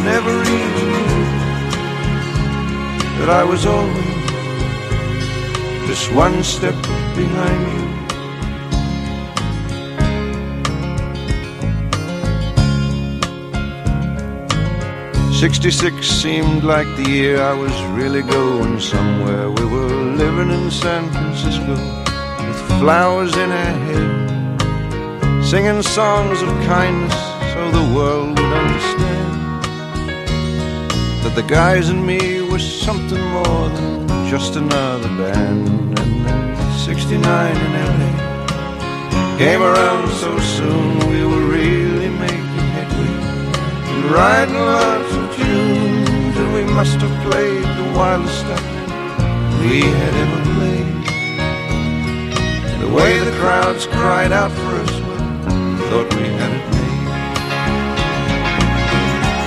[0.04, 1.26] Never even knew
[3.20, 4.06] that I was always
[5.88, 6.76] just one step
[7.16, 7.86] behind you.
[15.34, 19.50] Sixty-six seemed like the year I was really going somewhere.
[19.52, 21.76] We were living in San Francisco
[22.48, 24.35] with flowers in our hair,
[25.45, 27.13] singing songs of kindness
[27.53, 29.63] so the world would understand
[31.23, 35.99] that the guys and me were something more than just another band.
[35.99, 38.11] And then 69 in LA
[39.38, 43.13] came around so soon, we were really making headway.
[43.91, 48.65] And writing lots of tunes, and we must have played the wildest stuff
[49.61, 50.93] we had ever played.
[52.81, 54.94] The way the crowds cried out for us,
[55.90, 57.06] thought we had it made.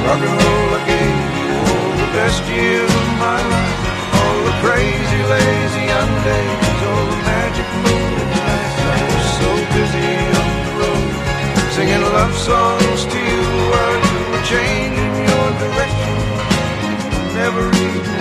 [0.07, 3.81] Rock and roll, you all the best years of my life.
[4.19, 8.79] All the crazy, lazy young days, all the magic moonlit nights.
[8.95, 10.11] I was so busy
[10.41, 11.13] on the road,
[11.75, 16.17] singing love songs to you while you were changing your direction.
[17.35, 18.19] Never even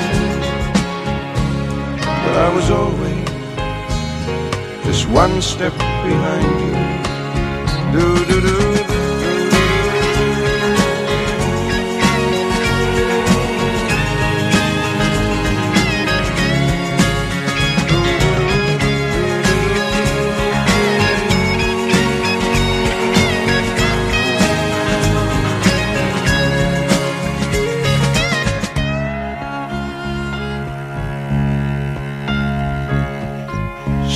[2.24, 3.28] that I was always
[4.86, 7.07] just one step behind you.
[7.94, 8.58] Do do do.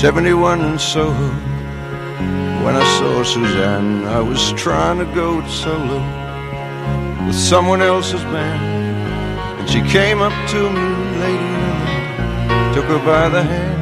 [0.01, 1.50] Seventy-one in Soho.
[2.65, 5.99] When I saw Suzanne, I was trying to go solo
[7.25, 8.61] with someone else's band.
[9.59, 10.87] And she came up to me,
[11.25, 11.55] lady,
[12.53, 13.81] and took her by the hand.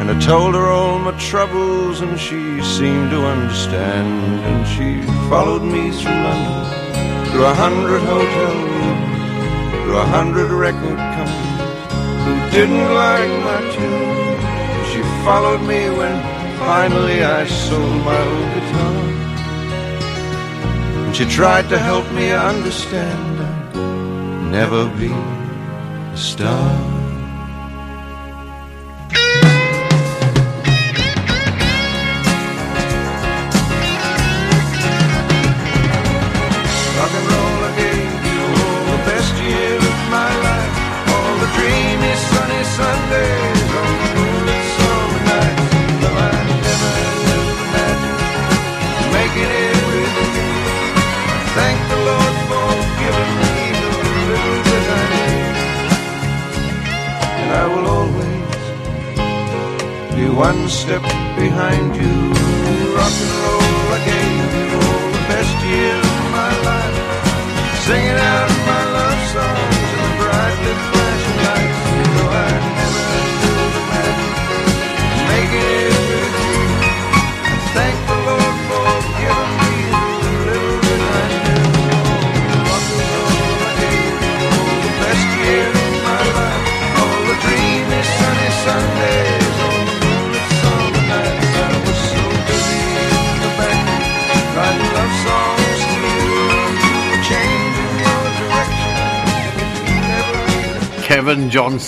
[0.00, 4.40] And I told her all my troubles, and she seemed to understand.
[4.48, 10.96] And she followed me through London, through a hundred hotel rooms, through a hundred record
[10.96, 11.60] companies
[12.24, 14.20] who didn't like my tune.
[14.90, 18.96] She followed me when finally I sold my old guitar.
[21.04, 26.99] And she tried to help me understand I'd never be a star.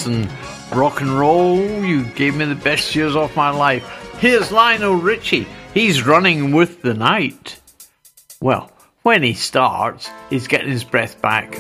[0.03, 1.59] dance and rock and roll.
[1.85, 3.85] You gave me the best years of my life.
[4.19, 5.47] Here's Lionel Richie.
[5.75, 7.61] He's running with the night.
[8.41, 8.71] Well,
[9.03, 11.59] when he starts, he's getting his breath back.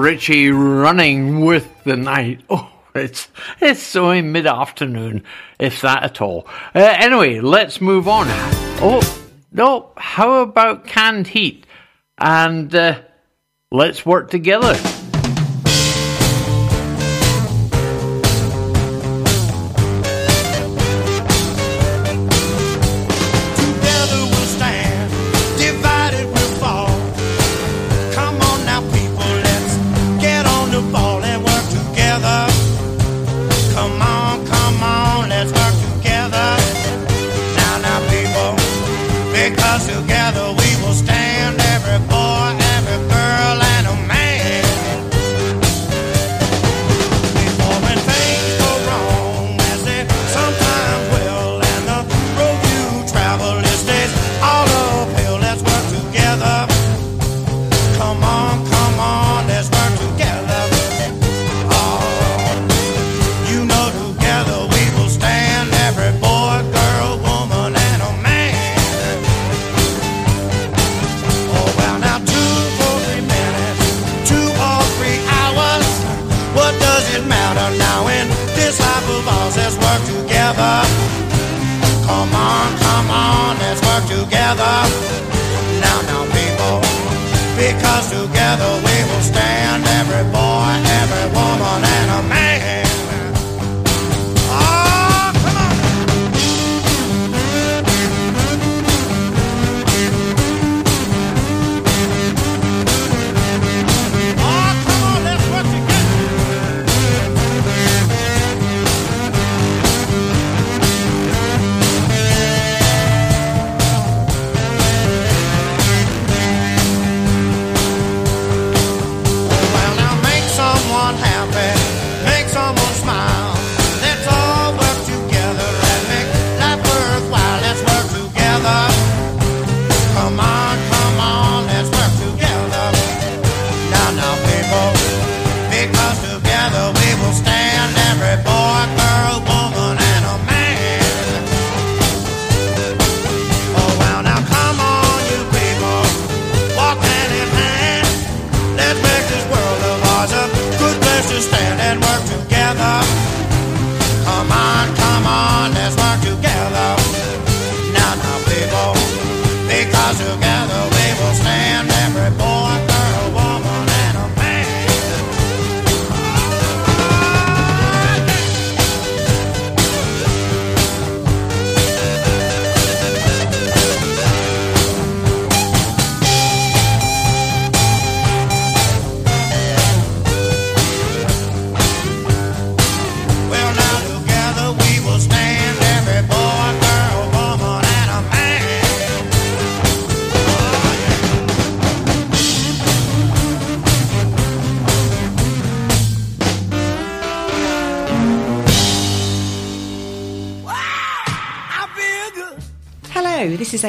[0.00, 2.40] Richie running with the night.
[2.50, 3.28] Oh, it's
[3.60, 5.22] it's only mid afternoon,
[5.60, 6.48] if that at all.
[6.74, 8.26] Uh, anyway, let's move on.
[8.82, 9.00] Oh
[9.52, 11.66] no, how about canned heat?
[12.18, 13.00] And uh,
[13.70, 14.74] let's work together.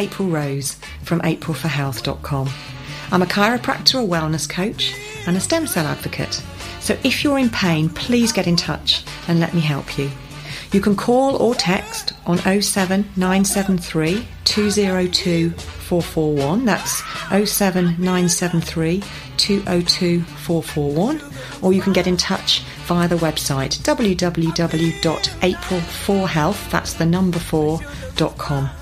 [0.01, 2.49] April Rose from aprilforhealth.com.
[3.11, 4.95] I'm a chiropractor, a wellness coach,
[5.27, 6.41] and a stem cell advocate.
[6.79, 10.09] So if you're in pain, please get in touch and let me help you.
[10.71, 16.65] You can call or text on 07973 202 441.
[16.65, 19.03] That's 07973
[19.37, 21.21] 202 441.
[21.61, 28.80] Or you can get in touch via the website www.april4health, that's the number 4.com.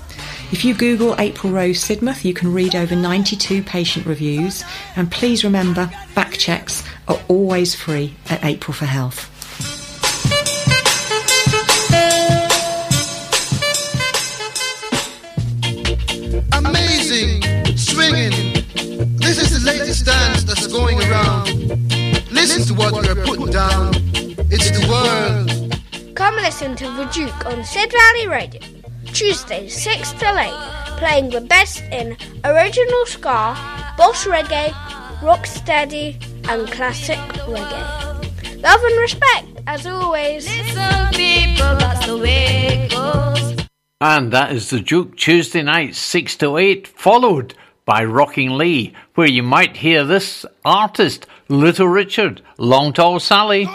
[0.52, 4.64] If you Google April Rose Sidmouth, you can read over 92 patient reviews.
[4.96, 9.28] And please remember, back checks are always free at April for Health.
[16.52, 17.42] Amazing,
[17.76, 18.52] swinging.
[19.18, 21.46] This is the latest dance that's going around.
[22.32, 23.94] Listen to what we're putting down.
[24.50, 26.16] It's the world.
[26.16, 28.60] Come listen to The Duke on Sid Valley Radio,
[29.20, 30.48] Tuesdays 6 till 8,
[30.96, 33.54] playing the best in original ska,
[33.98, 34.70] boss reggae,
[35.20, 36.16] rocksteady,
[36.48, 38.62] and classic reggae.
[38.62, 40.48] Love and respect, as always.
[40.48, 43.66] Listen, people, that's the way it goes.
[44.00, 47.52] And that is the Duke Tuesday night, 6 to 8, followed
[47.84, 53.68] by Rocking Lee, where you might hear this artist, Little Richard, Long Tall Sally.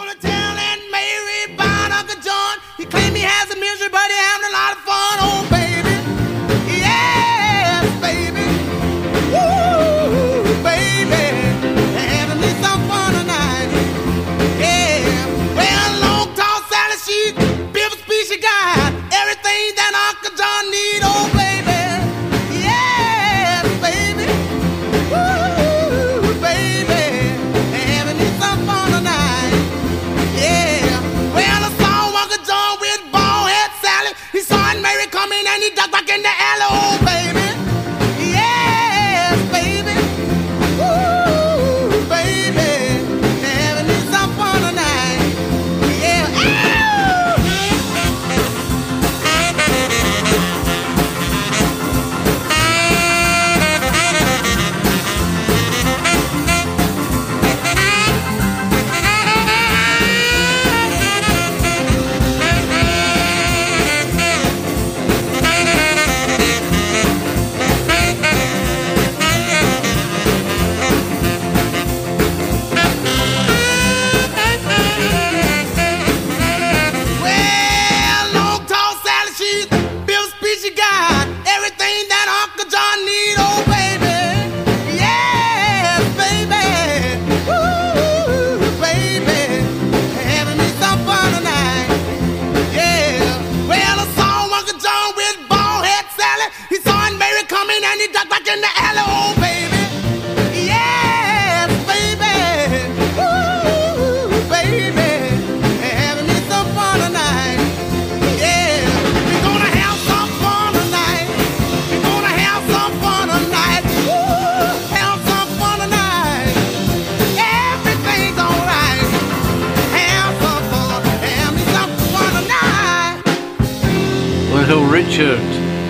[125.16, 125.40] Richard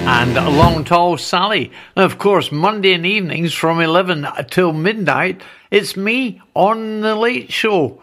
[0.07, 1.73] and Long Tall Sally.
[1.97, 8.01] And of course, Monday evenings from 11 till midnight, it's me on the late show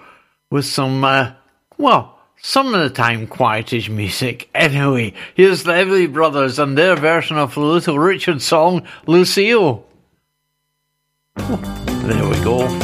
[0.50, 1.32] with some, uh,
[1.78, 4.50] well, some of the time quietish music.
[4.54, 9.86] Anyway, here's the Everly Brothers and their version of the Little Richard song, Lucille.
[12.04, 12.83] There we go.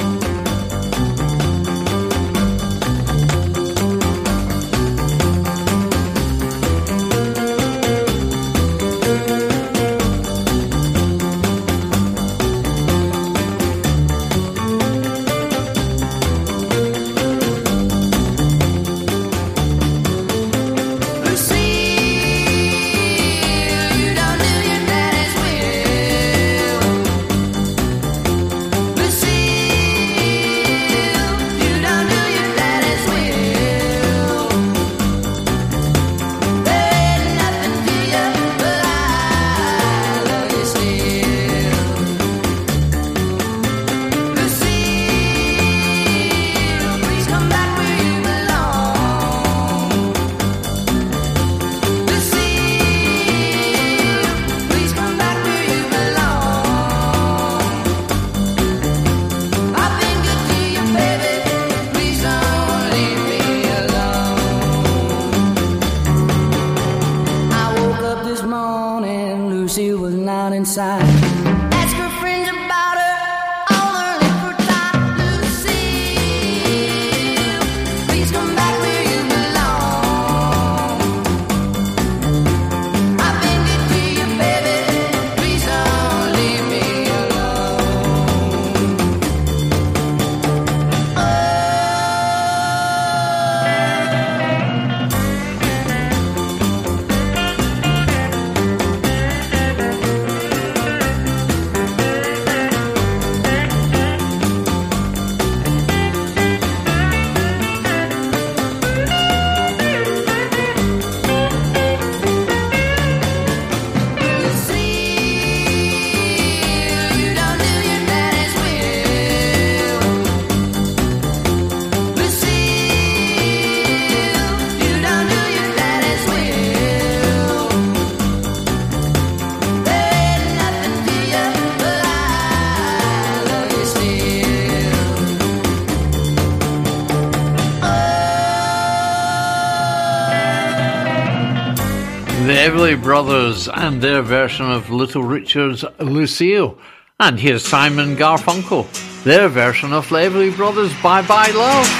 [142.89, 146.75] Everly Brothers and their version of Little Richard's Lucille.
[147.19, 148.87] And here's Simon Garfunkel,
[149.23, 151.98] their version of Everly Brothers' Bye Bye Love.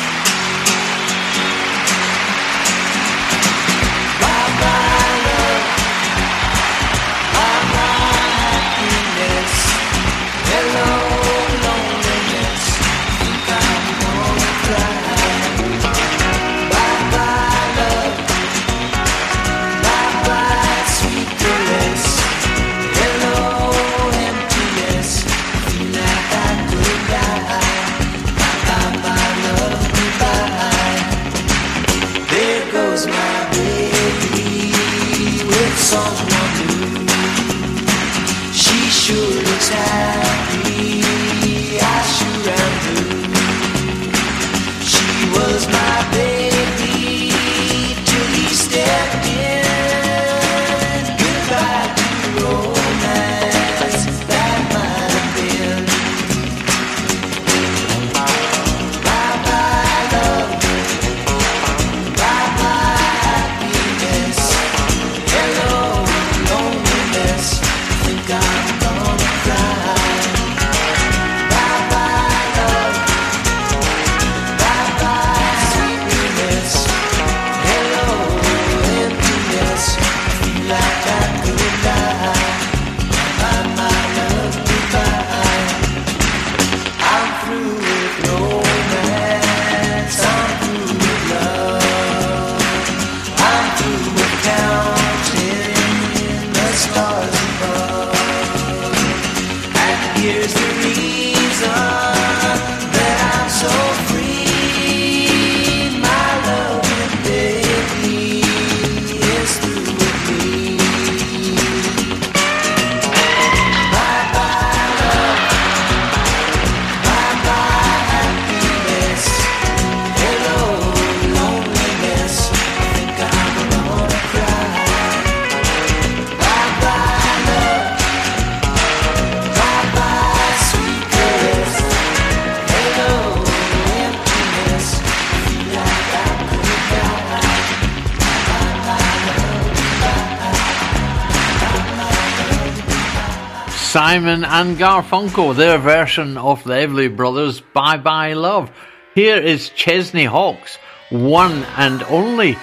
[144.10, 148.72] Simon and Garfunkel, their version of the Everly Brothers' Bye Bye Love.
[149.14, 150.78] Here is Chesney Hawkes,
[151.12, 152.58] one and only.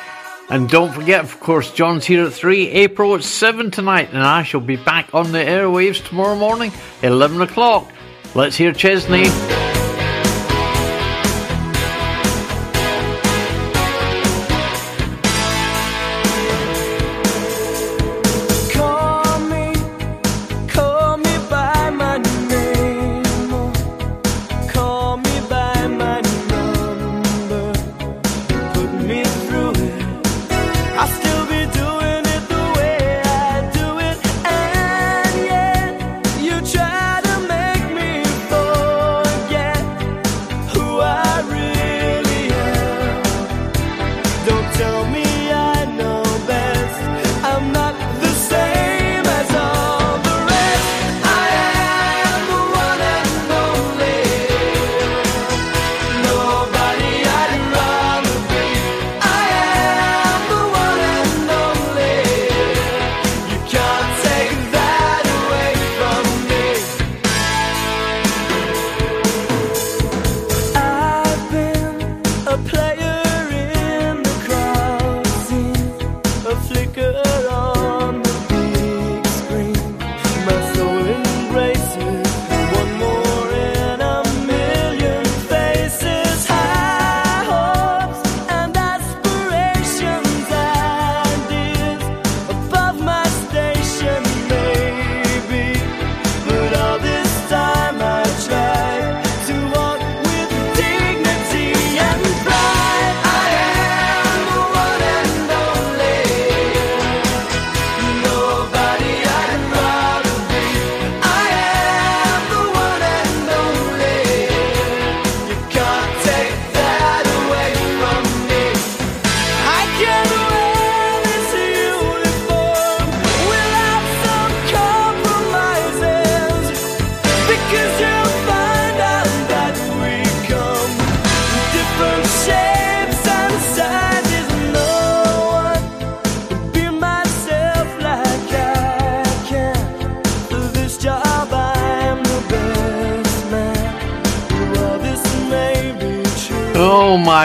[0.51, 4.43] And don't forget, of course, John's here at 3, April at 7 tonight, and I
[4.43, 6.73] shall be back on the airwaves tomorrow morning,
[7.05, 7.93] 11 o'clock.
[8.35, 9.27] Let's hear Chesney.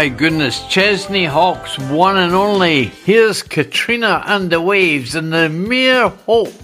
[0.02, 2.86] My goodness, Chesney Hawkes, one and only.
[2.86, 6.56] Here's Katrina and the Waves, and the mere hope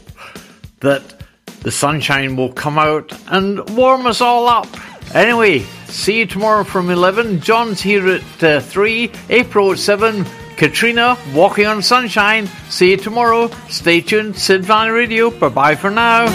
[0.79, 1.03] that
[1.61, 4.65] the sunshine will come out and warm us all up.
[5.13, 7.41] Anyway, see you tomorrow from 11.
[7.41, 10.25] John's here at uh, 3, April at 7.
[10.55, 12.47] Katrina, walking on sunshine.
[12.71, 13.51] See you tomorrow.
[13.69, 15.29] Stay tuned, Sid Valley Radio.
[15.29, 16.25] Bye bye for now.